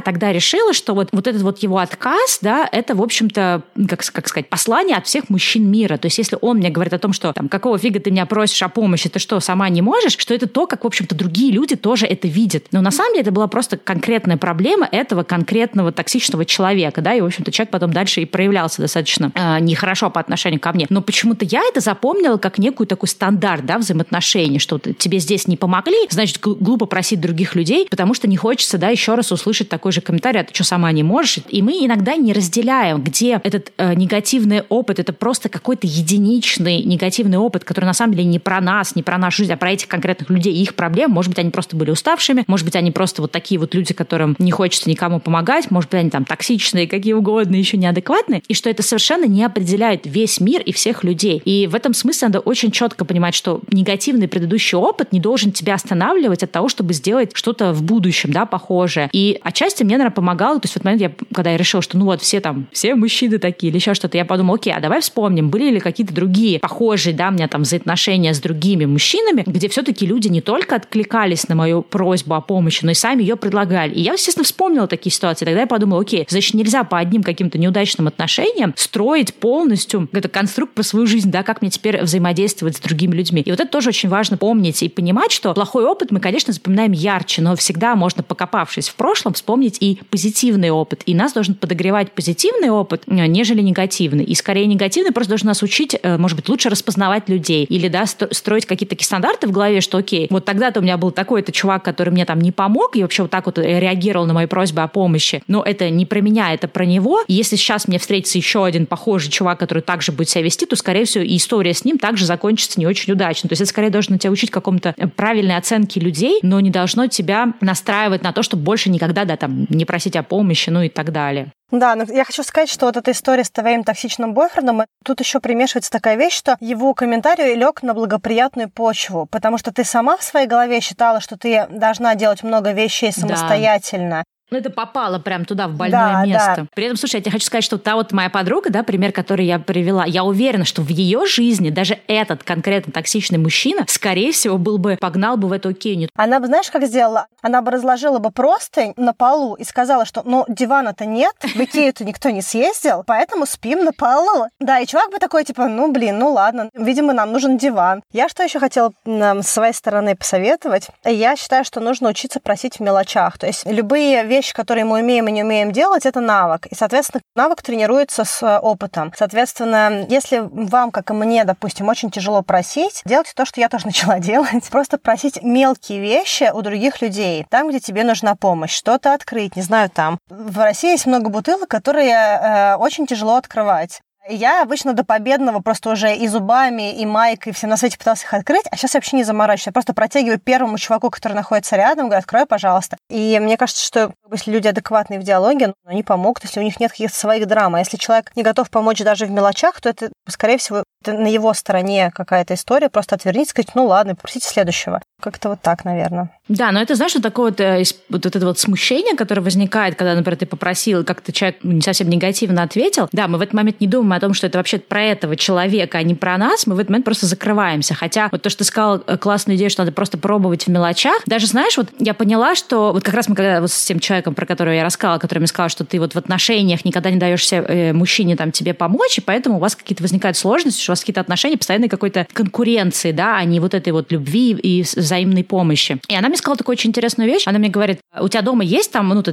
[0.00, 4.28] тогда решила, что вот, вот этот вот его отказ, да, это, в общем-то, как, как
[4.28, 5.96] сказать, послание от всех мужчин мира.
[5.98, 8.62] То есть, если он мне говорит о том, что там, какого фига ты меня просишь
[8.62, 11.76] о помощи, ты что, сама не можешь, что это то, как, в общем-то, другие люди
[11.76, 12.66] тоже это видят.
[12.72, 17.20] Но на самом деле это была просто конкретная проблема этого конкретного токсичного человека, да, и,
[17.20, 20.86] в общем-то, человек потом дальше и проявлялся достаточно э, нехорошо по отношению ко мне.
[20.88, 25.56] Но почему-то я это запомнила как некую такой стандарт, да, взаимоотношений, что тебе здесь не
[25.56, 29.90] помогли, значит, глупо просить других людей, потому что не хочется, да, еще раз услышать такой
[29.90, 31.40] же комментарий, а ты что, сама не можешь?
[31.48, 37.38] И мы иногда не разделяем, где этот э, негативный опыт, это просто какой-то единичный негативный
[37.38, 39.88] опыт, который на самом деле не про нас, не про нашу жизнь, а про этих
[39.88, 41.10] конкретных людей и их проблем.
[41.10, 44.36] Может быть, они просто были уставшими, может быть, они просто вот такие вот люди, которым
[44.38, 48.70] не хочется никому помогать, может быть, они там токсичные, какие угодно, еще неадекватные, и что
[48.70, 51.07] это совершенно не определяет весь мир и всех людей.
[51.44, 55.74] И в этом смысле надо очень четко понимать, что негативный предыдущий опыт не должен тебя
[55.74, 59.08] останавливать от того, чтобы сделать что-то в будущем, да, похожее.
[59.12, 61.98] И отчасти мне, наверное, помогало, то есть в этот момент, я, когда я решила, что
[61.98, 65.00] ну вот все там, все мужчины такие или еще что-то, я подумала, окей, а давай
[65.00, 69.68] вспомним, были ли какие-то другие похожие, да, у меня там взаимоотношения с другими мужчинами, где
[69.68, 73.94] все-таки люди не только откликались на мою просьбу о помощи, но и сами ее предлагали.
[73.94, 75.44] И я, естественно, вспомнила такие ситуации.
[75.44, 80.74] Тогда я подумала, окей, значит, нельзя по одним каким-то неудачным отношениям строить полностью это конструкт
[80.74, 83.42] про свою жизнь, да, как мне теперь взаимодействовать с другими людьми.
[83.42, 86.92] И вот это тоже очень важно помнить и понимать, что плохой опыт мы, конечно, запоминаем
[86.92, 91.02] ярче, но всегда можно, покопавшись в прошлом, вспомнить и позитивный опыт.
[91.06, 94.24] И нас должен подогревать позитивный опыт, э, нежели негативный.
[94.24, 98.06] И скорее негативный просто должен нас учить, э, может быть, лучше распознавать людей или, да,
[98.06, 101.84] строить какие-то такие стандарты в голове, что, окей, вот тогда-то у меня был такой-то чувак,
[101.84, 104.88] который мне там не помог и вообще вот так вот реагировал на мои просьбы о
[104.88, 107.22] помощи, но это не про меня, это про него.
[107.26, 110.76] И если сейчас мне встретится еще один похожий чувак, который также будет себя вести, то,
[110.88, 113.46] скорее всего, и история с ним также закончится не очень удачно.
[113.46, 117.52] То есть это скорее должно тебя учить какому-то правильной оценке людей, но не должно тебя
[117.60, 121.12] настраивать на то, чтобы больше никогда, да, там, не просить о помощи, ну и так
[121.12, 121.52] далее.
[121.70, 125.40] Да, но я хочу сказать, что вот эта история с твоим токсичным бойфрендом, тут еще
[125.40, 130.22] примешивается такая вещь, что его комментарий лег на благоприятную почву, потому что ты сама в
[130.22, 134.24] своей голове считала, что ты должна делать много вещей самостоятельно.
[134.50, 136.54] Ну, это попало прям туда, в больное да, место.
[136.58, 136.66] Да.
[136.74, 139.44] При этом, слушай, я тебе хочу сказать, что та вот моя подруга, да, пример, который
[139.44, 144.58] я привела, я уверена, что в ее жизни даже этот конкретно токсичный мужчина, скорее всего,
[144.58, 146.08] был бы, погнал бы в эту кеню.
[146.14, 147.26] Она бы, знаешь, как сделала?
[147.42, 152.04] Она бы разложила бы простынь на полу и сказала, что, ну, дивана-то нет, в Икею-то
[152.04, 154.46] никто не съездил, поэтому спим на полу.
[154.60, 158.02] Да, и чувак бы такой, типа, ну, блин, ну ладно, видимо, нам нужен диван.
[158.12, 160.88] Я что еще хотела нам с своей стороны посоветовать?
[161.04, 163.38] Я считаю, что нужно учиться просить в мелочах.
[163.38, 166.66] То есть любые вещи, вещи, которые мы умеем и не умеем делать, это навык.
[166.66, 169.12] И, соответственно, навык тренируется с э, опытом.
[169.16, 173.86] Соответственно, если вам, как и мне, допустим, очень тяжело просить, делайте то, что я тоже
[173.92, 174.68] начала делать.
[174.70, 178.72] Просто просить мелкие вещи у других людей, там, где тебе нужна помощь.
[178.72, 180.18] Что-то открыть, не знаю, там.
[180.28, 184.00] В России есть много бутылок, которые э, очень тяжело открывать.
[184.30, 188.34] Я обычно до победного просто уже и зубами, и майкой, всем на свете пытался их
[188.34, 189.66] открыть, а сейчас я вообще не заморачиваюсь.
[189.68, 192.97] Я просто протягиваю первому чуваку, который находится рядом, говорю, открой, пожалуйста.
[193.10, 196.78] И мне кажется, что если люди адекватные в диалоге, ну, они помогут, если у них
[196.78, 197.74] нет каких-то своих драм.
[197.74, 201.28] А если человек не готов помочь даже в мелочах, то это, скорее всего, это на
[201.28, 202.88] его стороне какая-то история.
[202.90, 205.00] Просто отвернитесь, сказать, ну ладно, попросите следующего.
[205.20, 206.30] Как-то вот так, наверное.
[206.48, 210.14] Да, но это, знаешь, вот такое вот, э, вот это вот смущение, которое возникает, когда,
[210.14, 213.08] например, ты попросил, как-то человек не совсем негативно ответил.
[213.12, 215.98] Да, мы в этот момент не думаем о том, что это вообще про этого человека,
[215.98, 216.66] а не про нас.
[216.66, 217.94] Мы в этот момент просто закрываемся.
[217.94, 221.22] Хотя вот то, что ты сказал, э, классную идею, что надо просто пробовать в мелочах.
[221.26, 224.34] Даже, знаешь, вот я поняла, что вот как раз мы когда вот с тем человеком,
[224.34, 227.46] про которого я рассказала, который мне сказал, что ты вот в отношениях никогда не даешь
[227.52, 231.00] э, мужчине там тебе помочь, и поэтому у вас какие-то возникают сложности, что у вас
[231.00, 235.98] какие-то отношения постоянной какой-то конкуренции, да, а не вот этой вот любви и взаимной помощи.
[236.08, 237.44] И она мне сказала такую очень интересную вещь.
[237.46, 239.32] Она мне говорит, у тебя дома есть там, ну, ты,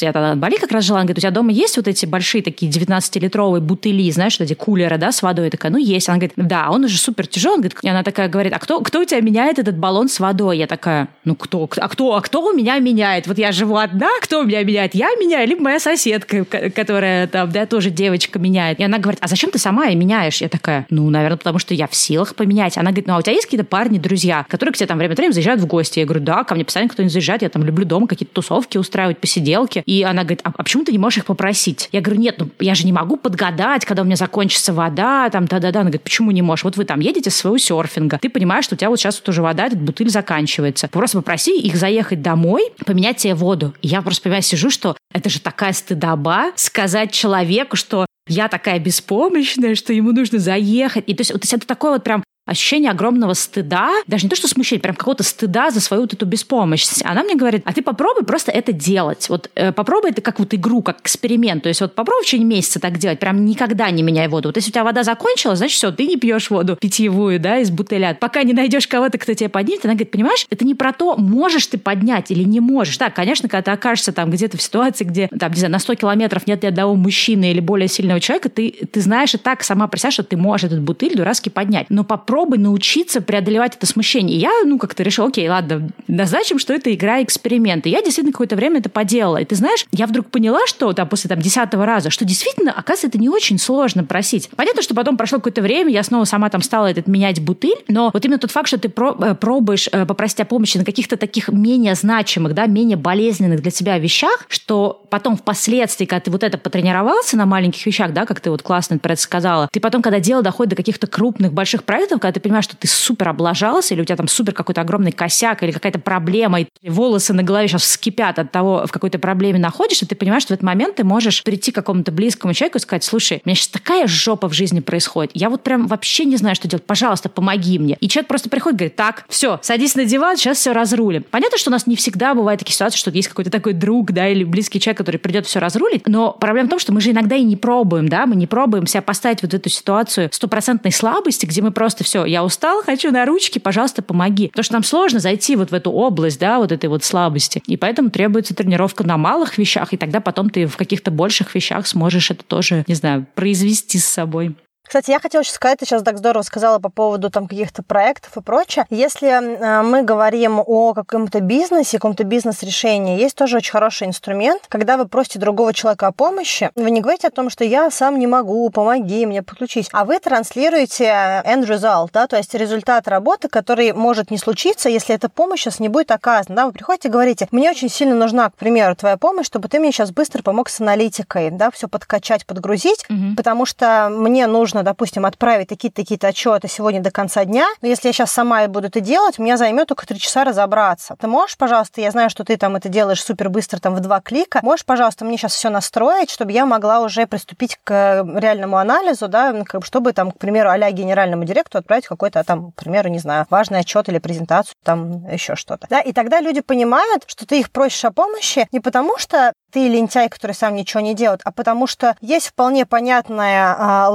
[0.00, 2.04] я тогда в Бали как раз жила, она говорит, у тебя дома есть вот эти
[2.04, 5.46] большие такие 19-литровые бутыли, знаешь, вот эти кулеры, да, с водой?
[5.46, 6.10] Я такая, ну, есть.
[6.10, 7.56] Она говорит, да, он уже супер тяжелый.
[7.56, 10.58] Говорит, и она такая говорит, а кто, кто у тебя меняет этот баллон с водой?
[10.58, 11.66] Я такая, ну, кто?
[11.78, 12.14] А кто?
[12.14, 13.05] А кто у меня меняет?
[13.26, 14.94] Вот я живу одна, кто меня меняет?
[14.94, 18.80] Я меняю, либо моя соседка, которая там, да, тоже девочка меняет.
[18.80, 20.40] И она говорит, а зачем ты сама и меняешь?
[20.40, 22.76] Я такая, ну, наверное, потому что я в силах поменять.
[22.76, 25.12] Она говорит, ну, а у тебя есть какие-то парни, друзья, которые к тебе там время
[25.12, 26.00] от времени заезжают в гости?
[26.00, 29.18] Я говорю, да, ко мне постоянно кто-нибудь заезжает, я там люблю дома какие-то тусовки устраивать,
[29.18, 29.82] посиделки.
[29.86, 31.88] И она говорит, а, а почему ты не можешь их попросить?
[31.92, 35.46] Я говорю, нет, ну, я же не могу подгадать, когда у меня закончится вода, там,
[35.46, 35.80] да-да-да.
[35.80, 36.64] Она говорит, почему не можешь?
[36.64, 39.28] Вот вы там едете с своего серфинга, ты понимаешь, что у тебя вот сейчас вот
[39.28, 40.88] уже вода, этот бутыль заканчивается.
[40.88, 43.74] Просто попроси их заехать домой, поменять тебе воду.
[43.82, 48.78] И я просто понимаю, сижу, что это же такая стыдоба сказать человеку, что я такая
[48.78, 51.04] беспомощная, что ему нужно заехать.
[51.06, 54.30] И то есть, вот, то есть это такое вот прям ощущение огромного стыда, даже не
[54.30, 57.04] то, что смущение, прям какого-то стыда за свою вот эту беспомощность.
[57.04, 59.28] Она мне говорит, а ты попробуй просто это делать.
[59.28, 61.64] Вот э, попробуй это как вот игру, как эксперимент.
[61.64, 64.48] То есть вот попробуй в течение месяца так делать, прям никогда не меняй воду.
[64.48, 67.70] Вот если у тебя вода закончилась, значит все, ты не пьешь воду питьевую, да, из
[67.70, 68.16] бутыля.
[68.18, 71.66] Пока не найдешь кого-то, кто тебя поднимет, она говорит, понимаешь, это не про то, можешь
[71.66, 72.96] ты поднять или не можешь.
[72.96, 75.96] Так, конечно, когда ты окажешься там где-то в ситуации, где, там, не знаю, на 100
[75.96, 79.88] километров нет ни одного мужчины или более сильного человека, ты, ты знаешь и так сама
[79.88, 81.86] про что ты можешь этот бутыль дурацкий поднять.
[81.88, 84.36] Но попробуй попробуй научиться преодолевать это смущение.
[84.36, 87.86] И я, ну, как-то решила, окей, ладно, назначим, что это игра эксперимент.
[87.86, 89.38] И я действительно какое-то время это поделала.
[89.38, 93.06] И ты знаешь, я вдруг поняла, что да, после там десятого раза, что действительно, оказывается,
[93.06, 94.50] это не очень сложно просить.
[94.54, 98.10] Понятно, что потом прошло какое-то время, я снова сама там стала этот менять бутыль, но
[98.12, 101.48] вот именно тот факт, что ты э, пробуешь э, попросить о помощи на каких-то таких
[101.48, 106.58] менее значимых, да, менее болезненных для тебя вещах, что потом впоследствии, когда ты вот это
[106.58, 110.20] потренировался на маленьких вещах, да, как ты вот классно про это сказала, ты потом, когда
[110.20, 114.00] дело доходит до каких-то крупных, больших проектов, когда ты понимаешь, что ты супер облажался, или
[114.00, 117.82] у тебя там супер какой-то огромный косяк, или какая-то проблема, и волосы на голове сейчас
[117.82, 121.44] вскипят от того, в какой-то проблеме находишься, ты понимаешь, что в этот момент ты можешь
[121.44, 124.80] прийти к какому-то близкому человеку и сказать, слушай, у меня сейчас такая жопа в жизни
[124.80, 127.96] происходит, я вот прям вообще не знаю, что делать, пожалуйста, помоги мне.
[128.00, 131.24] И человек просто приходит и говорит, так, все, садись на диван, сейчас все разрулим.
[131.30, 134.28] Понятно, что у нас не всегда бывают такие ситуации, что есть какой-то такой друг, да,
[134.28, 137.36] или близкий человек, который придет все разрулить, но проблема в том, что мы же иногда
[137.36, 141.46] и не пробуем, да, мы не пробуем себя поставить вот в эту ситуацию стопроцентной слабости,
[141.46, 144.48] где мы просто все, я устал, хочу на ручки, пожалуйста, помоги.
[144.48, 147.62] Потому что нам сложно зайти вот в эту область, да, вот этой вот слабости.
[147.66, 151.86] И поэтому требуется тренировка на малых вещах, и тогда потом ты в каких-то больших вещах
[151.86, 154.54] сможешь это тоже, не знаю, произвести с собой.
[154.86, 158.36] Кстати, я хотела еще сказать, ты сейчас так здорово сказала по поводу там каких-то проектов
[158.36, 158.86] и прочее.
[158.90, 164.96] Если э, мы говорим о каком-то бизнесе, каком-то бизнес-решении, есть тоже очень хороший инструмент, когда
[164.96, 168.26] вы просите другого человека о помощи, вы не говорите о том, что я сам не
[168.26, 173.92] могу, помоги мне, подключись, а вы транслируете end result, да, то есть результат работы, который
[173.92, 176.56] может не случиться, если эта помощь сейчас не будет оказана.
[176.56, 179.78] Да, вы приходите и говорите, мне очень сильно нужна, к примеру, твоя помощь, чтобы ты
[179.78, 183.36] мне сейчас быстро помог с аналитикой, да, все подкачать, подгрузить, угу.
[183.36, 187.88] потому что мне нужно нужно, допустим, отправить такие-то такие отчеты сегодня до конца дня, но
[187.88, 191.16] если я сейчас сама буду это делать, меня займет только три часа разобраться.
[191.18, 194.20] Ты можешь, пожалуйста, я знаю, что ты там это делаешь супер быстро, там в два
[194.20, 199.28] клика, можешь, пожалуйста, мне сейчас все настроить, чтобы я могла уже приступить к реальному анализу,
[199.28, 203.46] да, чтобы там, к примеру, а генеральному директору отправить какой-то там, к примеру, не знаю,
[203.50, 205.86] важный отчет или презентацию, там еще что-то.
[205.88, 209.88] Да, и тогда люди понимают, что ты их просишь о помощи не потому, что ты
[209.88, 214.08] лентяй, который сам ничего не делает, а потому что есть вполне понятная а,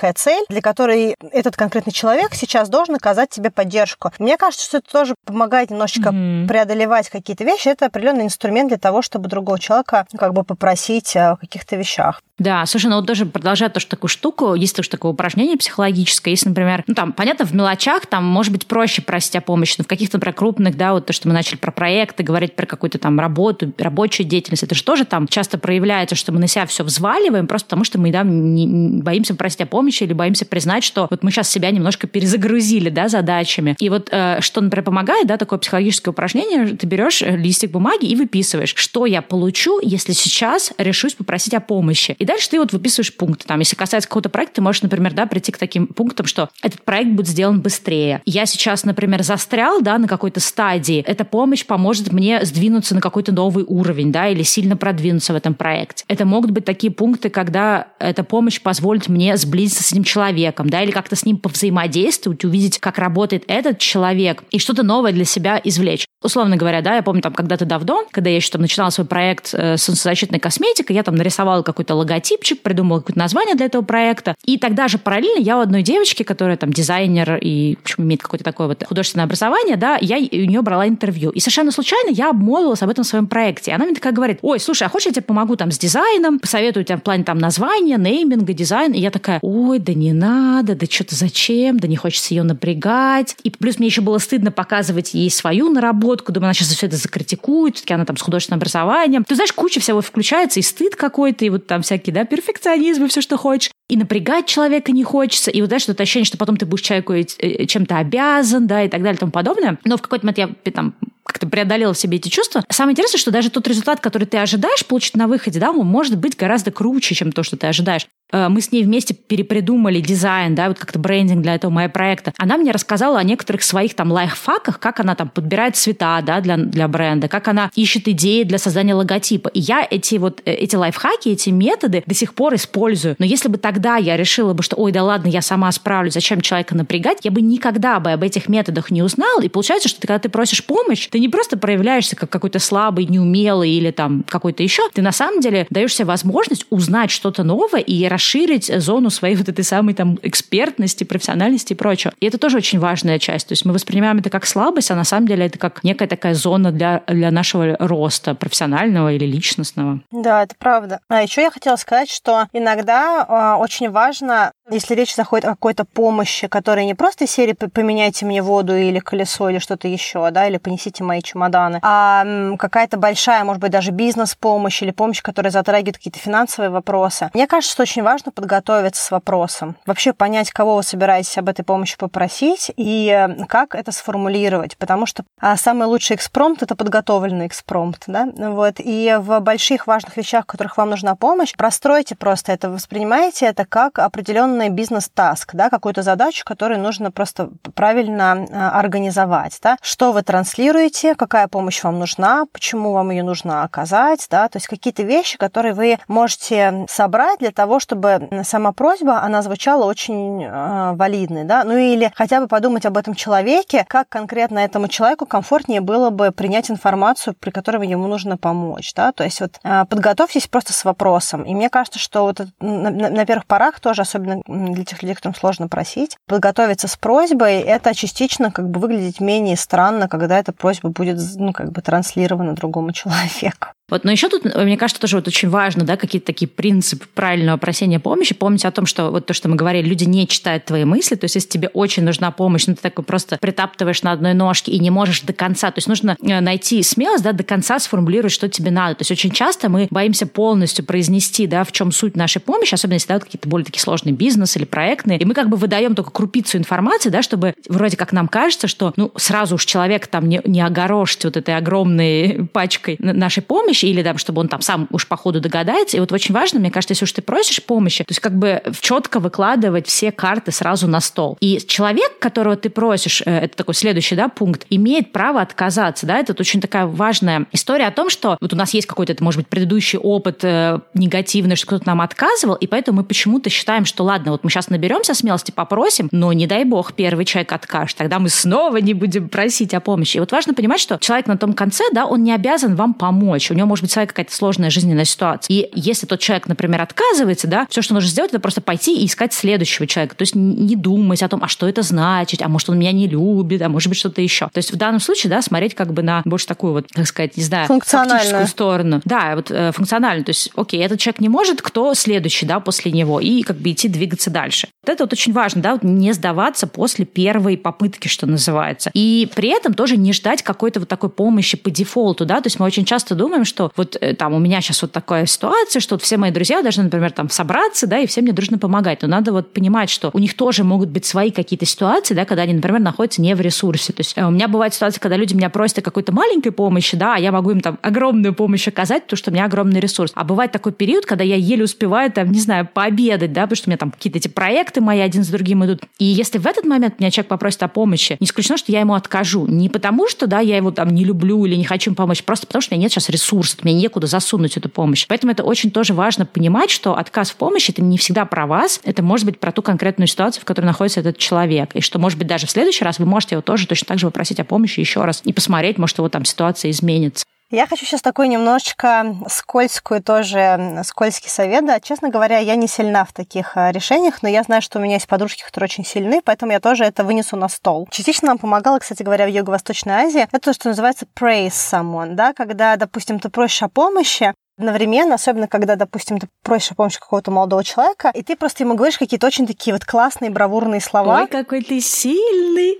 [0.00, 4.10] логическая цель, для которой этот конкретный человек сейчас должен оказать тебе поддержку.
[4.18, 6.46] Мне кажется, что это тоже помогает немножечко mm-hmm.
[6.46, 7.68] преодолевать какие-то вещи.
[7.68, 12.20] Это определенный инструмент для того, чтобы другого человека ну, как бы попросить о каких-то вещах.
[12.40, 16.48] Да, слушай, ну вот тоже продолжая тоже такую штуку, есть тоже такое упражнение психологическое, если,
[16.48, 19.86] например, ну там, понятно, в мелочах там может быть проще просить о помощи, но в
[19.86, 23.20] каких-то, например, крупных, да, вот то, что мы начали про проекты, говорить про какую-то там
[23.20, 27.46] работу, рабочую деятельность, это же тоже там часто проявляется, что мы на себя все взваливаем,
[27.46, 30.84] просто потому что мы, да, не, не боимся просить о помощи, помощи или боимся признать,
[30.84, 33.74] что вот мы сейчас себя немножко перезагрузили, да, задачами.
[33.80, 38.06] И вот э, что, например, помогает, да, такое психологическое упражнение, ты берешь э, листик бумаги
[38.06, 42.14] и выписываешь, что я получу, если сейчас решусь попросить о помощи.
[42.18, 43.46] И дальше ты вот выписываешь пункты.
[43.46, 46.82] Там, если касается какого-то проекта, ты можешь, например, да, прийти к таким пунктам, что этот
[46.82, 48.22] проект будет сделан быстрее.
[48.24, 51.02] Я сейчас, например, застрял, да, на какой-то стадии.
[51.06, 55.54] Эта помощь поможет мне сдвинуться на какой-то новый уровень, да, или сильно продвинуться в этом
[55.54, 56.04] проекте.
[56.06, 60.82] Это могут быть такие пункты, когда эта помощь позволит мне сблизиться с этим человеком, да,
[60.82, 65.60] или как-то с ним повзаимодействовать, увидеть, как работает этот человек, и что-то новое для себя
[65.62, 66.06] извлечь.
[66.22, 69.54] Условно говоря, да, я помню там когда-то давно, когда я еще там начинала свой проект
[69.54, 74.34] э, солнцезащитной косметикой, я там нарисовала какой-то логотипчик, придумала какое-то название для этого проекта.
[74.44, 78.44] И тогда же параллельно я у одной девочки, которая там дизайнер и почему имеет какое-то
[78.44, 81.30] такое вот художественное образование, да, я у нее брала интервью.
[81.30, 83.70] И совершенно случайно я обмолвилась об этом в своем проекте.
[83.70, 86.38] И она мне такая говорит, ой, слушай, а хочешь я тебе помогу там с дизайном,
[86.38, 88.92] посоветую тебе в плане там названия, нейминга, дизайн.
[88.92, 93.36] И я такая, ой, да не надо, да что-то зачем, да не хочется ее напрягать.
[93.42, 96.09] И плюс мне еще было стыдно показывать ей свою наработку.
[96.16, 99.24] Думаю, она сейчас все это закритикует, все-таки она там с художественным образованием.
[99.24, 103.08] Ты знаешь, куча всего включается, и стыд какой-то, и вот там всякий, да, перфекционизм, и
[103.08, 103.70] все, что хочешь.
[103.88, 107.12] И напрягать человека не хочется, и вот, знаешь, это ощущение, что потом ты будешь человеку
[107.12, 109.78] э, чем-то обязан, да, и так далее, и тому подобное.
[109.84, 110.94] Но в какой-то момент я там
[111.24, 112.64] как-то преодолела в себе эти чувства.
[112.68, 116.16] Самое интересное, что даже тот результат, который ты ожидаешь получить на выходе, да, он может
[116.18, 118.06] быть гораздо круче, чем то, что ты ожидаешь.
[118.32, 122.32] Э, мы с ней вместе перепридумали дизайн, да, вот как-то брендинг для этого моего проекта.
[122.38, 126.56] Она мне рассказала о некоторых своих там лайфхаках, как она там подбирает цвета, да, для,
[126.56, 129.48] для бренда, как она ищет идеи для создания логотипа.
[129.48, 133.16] И я эти вот, э, эти лайфхаки, эти методы до сих пор использую.
[133.18, 136.40] Но если бы тогда я решила бы, что, ой, да ладно, я сама справлюсь, зачем
[136.40, 139.40] человека напрягать, я бы никогда бы об этих методах не узнал.
[139.40, 143.06] И получается, что ты, когда ты просишь помощь, ты не просто проявляешься как какой-то слабый,
[143.06, 147.80] неумелый или там какой-то еще, ты на самом деле даешь себе возможность узнать что-то новое
[147.80, 152.12] и расширить зону своей вот этой самой там экспертности, профессиональности и прочего.
[152.20, 153.48] И это тоже очень важная часть.
[153.48, 156.34] То есть мы воспринимаем это как слабость, а на самом деле это как некая такая
[156.34, 160.00] зона для, для нашего роста профессионального или личностного.
[160.10, 161.00] Да, это правда.
[161.08, 163.24] А еще я хотела сказать, что иногда
[163.56, 168.42] э, очень важно, если речь заходит о какой-то помощи, которая не просто серии «поменяйте мне
[168.42, 173.62] воду» или колесо или что-то еще, да, или «понесите мои чемоданы», а какая-то большая, может
[173.62, 177.30] быть, даже бизнес-помощь или помощь, которая затрагивает какие-то финансовые вопросы.
[177.32, 181.48] Мне кажется, что очень важно подготовиться подготовиться с вопросом, вообще понять, кого вы собираетесь об
[181.48, 186.74] этой помощи попросить и э, как это сформулировать, потому что а, самый лучший экспромт– это
[186.74, 192.16] подготовленный экспромт, да, вот, и в больших важных вещах, в которых вам нужна помощь, простройте
[192.16, 198.78] просто это, воспринимайте это как определенный бизнес-таск, да, какую-то задачу, которую нужно просто правильно а,
[198.78, 204.48] организовать, да, что вы транслируете, какая помощь вам нужна, почему вам ее нужно оказать, да,
[204.48, 207.99] то есть какие-то вещи, которые вы можете собрать для того, чтобы
[208.42, 213.14] сама просьба, она звучала очень э, валидной, да, ну или хотя бы подумать об этом
[213.14, 218.92] человеке, как конкретно этому человеку комфортнее было бы принять информацию, при которой ему нужно помочь,
[218.94, 222.90] да, то есть вот э, подготовьтесь просто с вопросом, и мне кажется, что вот на,
[222.90, 227.60] на, на первых порах тоже, особенно для тех людей, которым сложно просить, подготовиться с просьбой,
[227.60, 232.54] это частично как бы выглядеть менее странно, когда эта просьба будет, ну, как бы транслирована
[232.54, 233.68] другому человеку.
[233.90, 237.56] Вот, но еще тут, мне кажется, тоже вот очень важно, да, какие-то такие принципы правильного
[237.56, 238.34] просения помощи.
[238.34, 241.24] Помните о том, что вот то, что мы говорили, люди не читают твои мысли, то
[241.24, 244.78] есть если тебе очень нужна помощь, ну ты такой просто притаптываешь на одной ножке и
[244.78, 248.48] не можешь до конца, то есть нужно э, найти смелость, да, до конца сформулировать, что
[248.48, 248.96] тебе надо.
[248.96, 252.94] То есть очень часто мы боимся полностью произнести, да, в чем суть нашей помощи, особенно
[252.94, 255.94] если да, вот какие-то более такие сложные бизнес или проектные, и мы как бы выдаем
[255.94, 260.28] только крупицу информации, да, чтобы вроде как нам кажется, что, ну, сразу уж человек там
[260.28, 264.60] не, не огорошить вот этой огромной пачкой нашей помощи, помощи, или там, чтобы он там
[264.60, 265.96] сам уж по ходу догадается.
[265.96, 268.62] И вот очень важно, мне кажется, если уж ты просишь помощи, то есть как бы
[268.80, 271.36] четко выкладывать все карты сразу на стол.
[271.40, 276.18] И человек, которого ты просишь, э, это такой следующий, да, пункт, имеет право отказаться, да,
[276.18, 279.40] это очень такая важная история о том, что вот у нас есть какой-то, это может
[279.40, 284.04] быть предыдущий опыт э, негативный, что кто-то нам отказывал, и поэтому мы почему-то считаем, что
[284.04, 288.18] ладно, вот мы сейчас наберемся смелости, попросим, но не дай бог первый человек откажет, тогда
[288.18, 290.16] мы снова не будем просить о помощи.
[290.16, 293.50] И вот важно понимать, что человек на том конце, да, он не обязан вам помочь,
[293.50, 295.54] у него может быть своя какая-то сложная жизненная ситуация.
[295.54, 299.06] И если тот человек, например, отказывается, да, все, что нужно сделать, это просто пойти и
[299.06, 300.16] искать следующего человека.
[300.16, 303.06] То есть не думать о том, а что это значит, а может он меня не
[303.06, 304.46] любит, а может быть что-то еще.
[304.46, 307.36] То есть в данном случае, да, смотреть как бы на больше такую вот, как сказать,
[307.36, 309.00] не знаю, фактическую сторону.
[309.04, 310.24] Да, вот э, функционально.
[310.24, 313.70] То есть, окей, этот человек не может, кто следующий, да, после него, и как бы
[313.70, 314.66] идти двигаться дальше.
[314.82, 318.90] Вот это вот очень важно, да, вот не сдаваться после первой попытки, что называется.
[318.94, 322.58] И при этом тоже не ждать какой-то вот такой помощи по дефолту, да, то есть
[322.58, 325.94] мы очень часто думаем, что вот э, там у меня сейчас вот такая ситуация, что
[325.96, 329.02] вот все мои друзья должны, например, там собраться, да, и все мне дружно помогать.
[329.02, 332.42] Но надо вот понимать, что у них тоже могут быть свои какие-то ситуации, да, когда
[332.42, 333.92] они, например, находятся не в ресурсе.
[333.92, 336.96] То есть э, у меня бывает ситуация, когда люди меня просят о какой-то маленькой помощи,
[336.96, 340.12] да, а я могу им там огромную помощь оказать, потому что у меня огромный ресурс.
[340.14, 343.68] А бывает такой период, когда я еле успеваю там, не знаю, пообедать, да, потому что
[343.68, 345.82] у меня там какие-то эти проекты мои один за другим идут.
[345.98, 348.94] И если в этот момент меня человек попросит о помощи, не исключено, что я ему
[348.94, 349.46] откажу.
[349.46, 352.46] Не потому, что, да, я его там не люблю или не хочу ему помочь, просто
[352.46, 353.08] потому, что у меня нет сейчас
[353.50, 355.06] ресурсов, мне некуда засунуть эту помощь.
[355.08, 358.80] Поэтому это очень тоже важно понимать, что отказ в помощи– это не всегда про вас,
[358.84, 361.70] это может быть про ту конкретную ситуацию, в которой находится этот человек.
[361.74, 364.06] И что, может быть, даже в следующий раз вы можете его тоже точно так же
[364.06, 367.24] попросить о помощи еще раз и посмотреть, может, его там ситуация изменится.
[367.50, 371.66] Я хочу сейчас такой немножечко скользкую тоже, скользкий совет.
[371.66, 371.80] Да.
[371.80, 374.94] Честно говоря, я не сильна в таких а, решениях, но я знаю, что у меня
[374.94, 377.88] есть подружки, которые очень сильны, поэтому я тоже это вынесу на стол.
[377.90, 380.20] Частично нам помогало, кстати говоря, в Юго-Восточной Азии.
[380.20, 385.48] Это то, что называется praise someone, да, когда, допустим, ты просишь о помощи, одновременно, особенно
[385.48, 389.26] когда, допустим, ты просишь о помощи какого-то молодого человека, и ты просто ему говоришь какие-то
[389.26, 391.22] очень такие вот классные, бравурные слова.
[391.22, 392.78] Ой, какой ты сильный!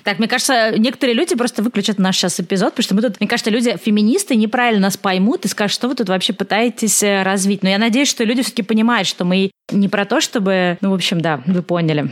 [0.09, 3.29] Так, мне кажется, некоторые люди просто выключат наш сейчас эпизод, потому что мы тут, мне
[3.29, 7.61] кажется, люди, феминисты, неправильно нас поймут и скажут, что вы тут вообще пытаетесь э, развить.
[7.61, 10.79] Но я надеюсь, что люди все-таки понимают, что мы не про то, чтобы...
[10.81, 12.09] Ну, в общем, да, вы поняли.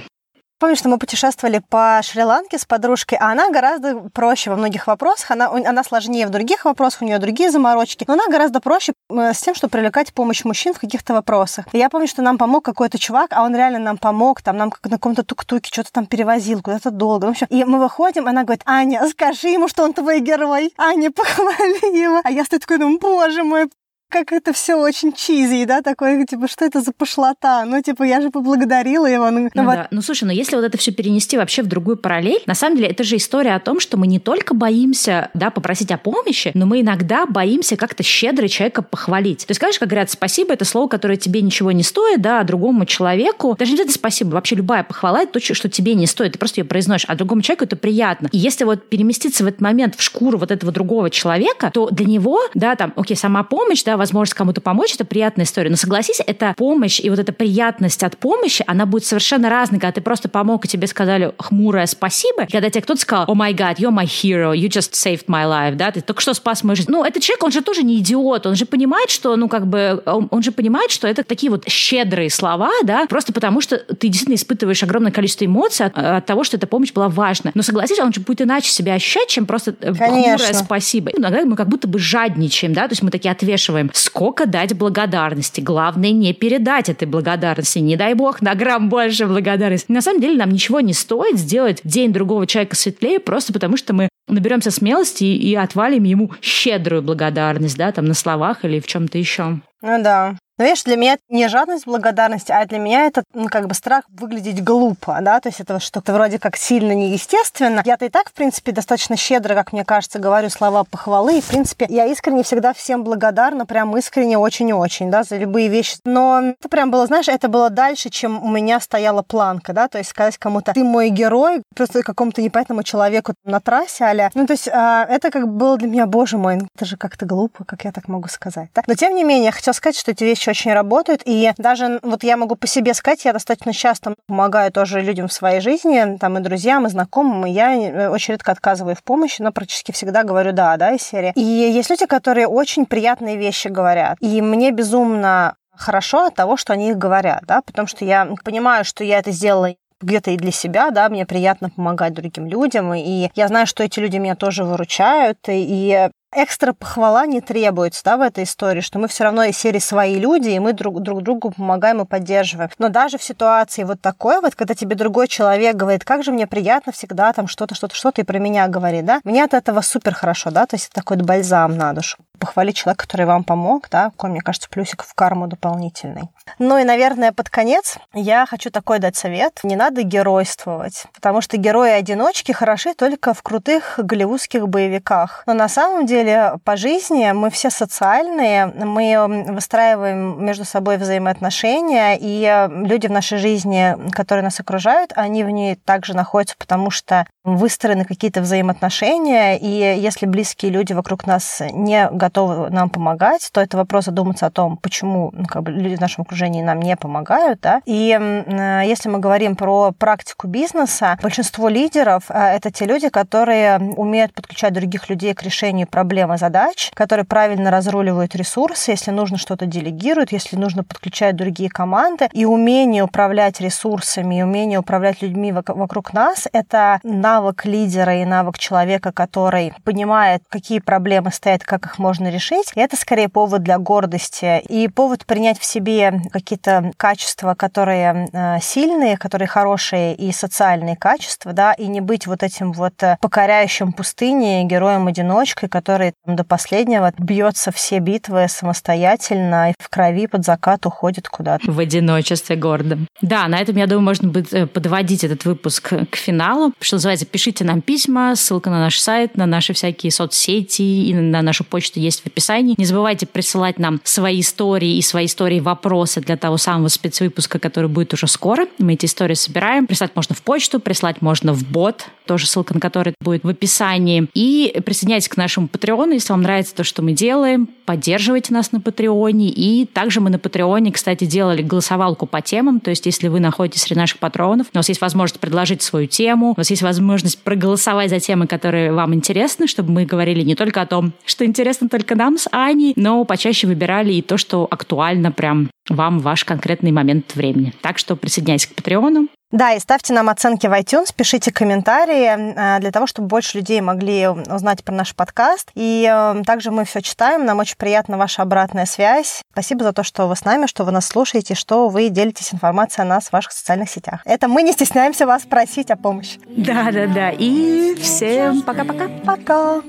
[0.60, 5.30] Помню, что мы путешествовали по Шри-Ланке с подружкой, а она гораздо проще во многих вопросах.
[5.30, 8.06] Она, она сложнее в других вопросах, у нее другие заморочки.
[8.08, 11.66] Но она гораздо проще э, с тем, чтобы привлекать помощь мужчин в каких-то вопросах.
[11.74, 14.74] И я помню, что нам помог какой-то чувак, а он реально нам помог, там нам
[14.84, 17.26] на каком-то тук-туке что-то там перевозил, куда-то долго.
[17.26, 20.74] В общем, и мы выходим, она говорит, Аня, скажи ему, что он твой герой.
[20.78, 22.20] Аня, похвали его.
[22.24, 23.70] А я стою такой, думаю, боже мой,
[24.10, 27.66] как это все очень чизи, да, такое, типа, что это за пошлота?
[27.66, 29.30] Ну, типа, я же поблагодарила его.
[29.30, 29.76] Ну, ну, вот...
[29.76, 29.88] да.
[29.92, 32.90] ну слушай, ну если вот это все перенести вообще в другую параллель, на самом деле
[32.90, 36.66] это же история о том, что мы не только боимся, да, попросить о помощи, но
[36.66, 39.46] мы иногда боимся как-то щедро человека похвалить.
[39.46, 42.44] То есть, конечно, как говорят, спасибо, это слово, которое тебе ничего не стоит, да, а
[42.46, 46.34] другому человеку, даже не это спасибо, вообще любая похвала, это то, что тебе не стоит,
[46.34, 48.30] ты просто ее произносишь, а другому человеку это приятно.
[48.32, 52.06] И если вот переместиться в этот момент в шкуру вот этого другого человека, то для
[52.06, 55.70] него, да, там, окей, сама помощь, да, возможность кому-то помочь, это приятная история.
[55.70, 59.92] Но согласись, это помощь и вот эта приятность от помощи, она будет совершенно разной, когда
[59.92, 63.54] ты просто помог, и тебе сказали хмурое спасибо, и когда тебе кто-то сказал, oh my
[63.54, 66.76] god, you're my hero, you just saved my life, да, ты только что спас мою
[66.76, 66.92] жизнь.
[66.92, 70.02] Ну, этот человек, он же тоже не идиот, он же понимает, что, ну, как бы,
[70.06, 74.08] он, он же понимает, что это такие вот щедрые слова, да, просто потому что ты
[74.08, 77.52] действительно испытываешь огромное количество эмоций от, от того, что эта помощь была важна.
[77.54, 80.38] Но согласись, он же будет иначе себя ощущать, чем просто э, Конечно.
[80.38, 81.12] хмурое спасибо.
[81.12, 83.87] Иногда мы как будто бы жадничаем, да, то есть мы такие отвешиваем.
[83.94, 85.62] Сколько сколько дать благодарности.
[85.62, 87.80] Главное не передать этой благодарности.
[87.80, 89.90] Не дай бог на грамм больше благодарности.
[89.90, 93.94] На самом деле нам ничего не стоит сделать день другого человека светлее, просто потому что
[93.94, 98.88] мы наберемся смелости и, и отвалим ему щедрую благодарность, да, там на словах или в
[98.88, 99.60] чем-то еще.
[99.82, 100.36] Ну да.
[100.58, 103.76] Но видишь, для меня это не жадность благодарность, а для меня это ну, как бы
[103.76, 107.82] страх выглядеть глупо, да, то есть это что-то вроде как сильно неестественно.
[107.86, 111.48] Я-то и так, в принципе, достаточно щедро, как мне кажется, говорю слова похвалы, и, в
[111.48, 115.98] принципе, я искренне всегда всем благодарна, прям искренне очень и очень, да, за любые вещи.
[116.06, 120.00] Но это прям было, знаешь, это было дальше, чем у меня стояла планка, да, то
[120.00, 124.32] есть сказать кому-то, ты мой герой, просто какому-то непонятному человеку на трассе, аля.
[124.34, 127.64] Ну, то есть а, это как было для меня, боже мой, это же как-то глупо,
[127.64, 128.70] как я так могу сказать.
[128.74, 128.82] Да?
[128.88, 131.22] Но, тем не менее, я хотела сказать, что эти вещи вещи очень работают.
[131.26, 135.34] И даже вот я могу по себе сказать, я достаточно часто помогаю тоже людям в
[135.34, 139.42] своей жизни, там и друзьям, и знакомым, и я э, очень редко отказываю в помощи,
[139.42, 141.34] но практически всегда говорю да, да, из серии.
[141.36, 144.18] И есть люди, которые очень приятные вещи говорят.
[144.22, 148.84] И мне безумно хорошо от того, что они их говорят, да, потому что я понимаю,
[148.84, 153.30] что я это сделала где-то и для себя, да, мне приятно помогать другим людям, и
[153.34, 158.22] я знаю, что эти люди меня тоже выручают, и экстра похвала не требуется да, в
[158.22, 161.52] этой истории, что мы все равно из серии свои люди, и мы друг, друг другу
[161.52, 162.70] помогаем и поддерживаем.
[162.78, 166.48] Но даже в ситуации вот такой вот, когда тебе другой человек говорит, как же мне
[166.48, 170.14] приятно всегда там что-то, что-то, что-то и про меня говорит, да, мне от этого супер
[170.14, 172.18] хорошо, да, то есть это такой бальзам на душу.
[172.40, 176.30] Похвалить человека, который вам помог, да, какой, мне кажется, плюсик в карму дополнительный.
[176.60, 179.60] Ну и, наверное, под конец я хочу такой дать совет.
[179.64, 185.44] Не надо геройствовать, потому что герои-одиночки хороши только в крутых голливудских боевиках.
[185.48, 192.18] Но на самом деле деле по жизни мы все социальные, мы выстраиваем между собой взаимоотношения,
[192.20, 197.26] и люди в нашей жизни, которые нас окружают, они в ней также находятся, потому что
[197.44, 203.78] выстроены какие-то взаимоотношения, и если близкие люди вокруг нас не готовы нам помогать, то это
[203.78, 207.62] вопрос задуматься о том, почему ну, как бы, люди в нашем окружении нам не помогают.
[207.62, 207.82] Да?
[207.86, 213.80] И э, если мы говорим про практику бизнеса, большинство лидеров э,— это те люди, которые
[213.80, 219.12] умеют подключать других людей к решению проблем проблем и задач, которые правильно разруливают ресурсы, если
[219.12, 222.30] нужно что-то делегируют, если нужно подключать другие команды.
[222.32, 228.58] И умение управлять ресурсами, и умение управлять людьми вокруг нас— это навык лидера и навык
[228.58, 232.72] человека, который понимает, какие проблемы стоят, как их можно решить.
[232.76, 238.60] И это скорее повод для гордости и повод принять в себе какие-то качества, которые э,
[238.62, 243.92] сильные, которые хорошие и социальные качества, да, и не быть вот этим вот э, покоряющим
[243.92, 250.86] пустыне героем-одиночкой, который там, до последнего бьется все битвы самостоятельно и в крови под закат
[250.86, 251.70] уходит куда-то.
[251.72, 253.08] В одиночестве гордым.
[253.22, 256.74] Да, на этом, я думаю, можно будет э, подводить этот выпуск к финалу.
[256.80, 261.42] Что называется, пишите нам письма, ссылка на наш сайт, на наши всякие соцсети и на
[261.42, 262.76] нашу почту есть в описании.
[262.78, 267.90] Не забывайте присылать нам свои истории и свои истории вопросы для того самого спецвыпуска, который
[267.90, 268.68] будет уже скоро.
[268.80, 269.88] Мы эти истории собираем.
[269.88, 274.28] Прислать можно в почту, прислать можно в бот, тоже ссылка на который будет в описании.
[274.34, 277.70] И присоединяйтесь к нашему Патреону, если вам нравится то, что мы делаем.
[277.86, 279.48] Поддерживайте нас на Патреоне.
[279.48, 282.82] И также мы на Патреоне, кстати, делали голосовалку по темам.
[282.82, 286.52] То есть, если вы находитесь среди наших патронов, у вас есть возможность предложить свою тему,
[286.52, 290.82] у вас есть возможность проголосовать за темы, которые вам интересны, чтобы мы говорили не только
[290.82, 295.32] о том, что интересно только нам с Аней, но почаще выбирали и то, что актуально
[295.32, 297.74] прям вам ваш конкретный момент времени.
[297.82, 299.28] Так что присоединяйтесь к Патреону.
[299.52, 303.80] Да, и ставьте нам оценки в iTunes, пишите комментарии э, для того, чтобы больше людей
[303.80, 305.72] могли узнать про наш подкаст.
[305.74, 309.42] И э, также мы все читаем, нам очень приятна ваша обратная связь.
[309.54, 313.06] Спасибо за то, что вы с нами, что вы нас слушаете, что вы делитесь информацией
[313.06, 314.20] о нас в ваших социальных сетях.
[314.26, 316.40] Это мы не стесняемся вас просить о помощи.
[316.50, 317.30] Да, да, да.
[317.30, 319.08] И всем пока-пока.
[319.26, 319.82] Пока.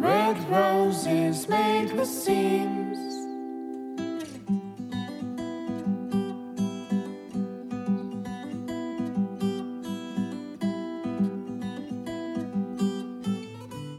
[0.00, 3.07] Red roses made with seam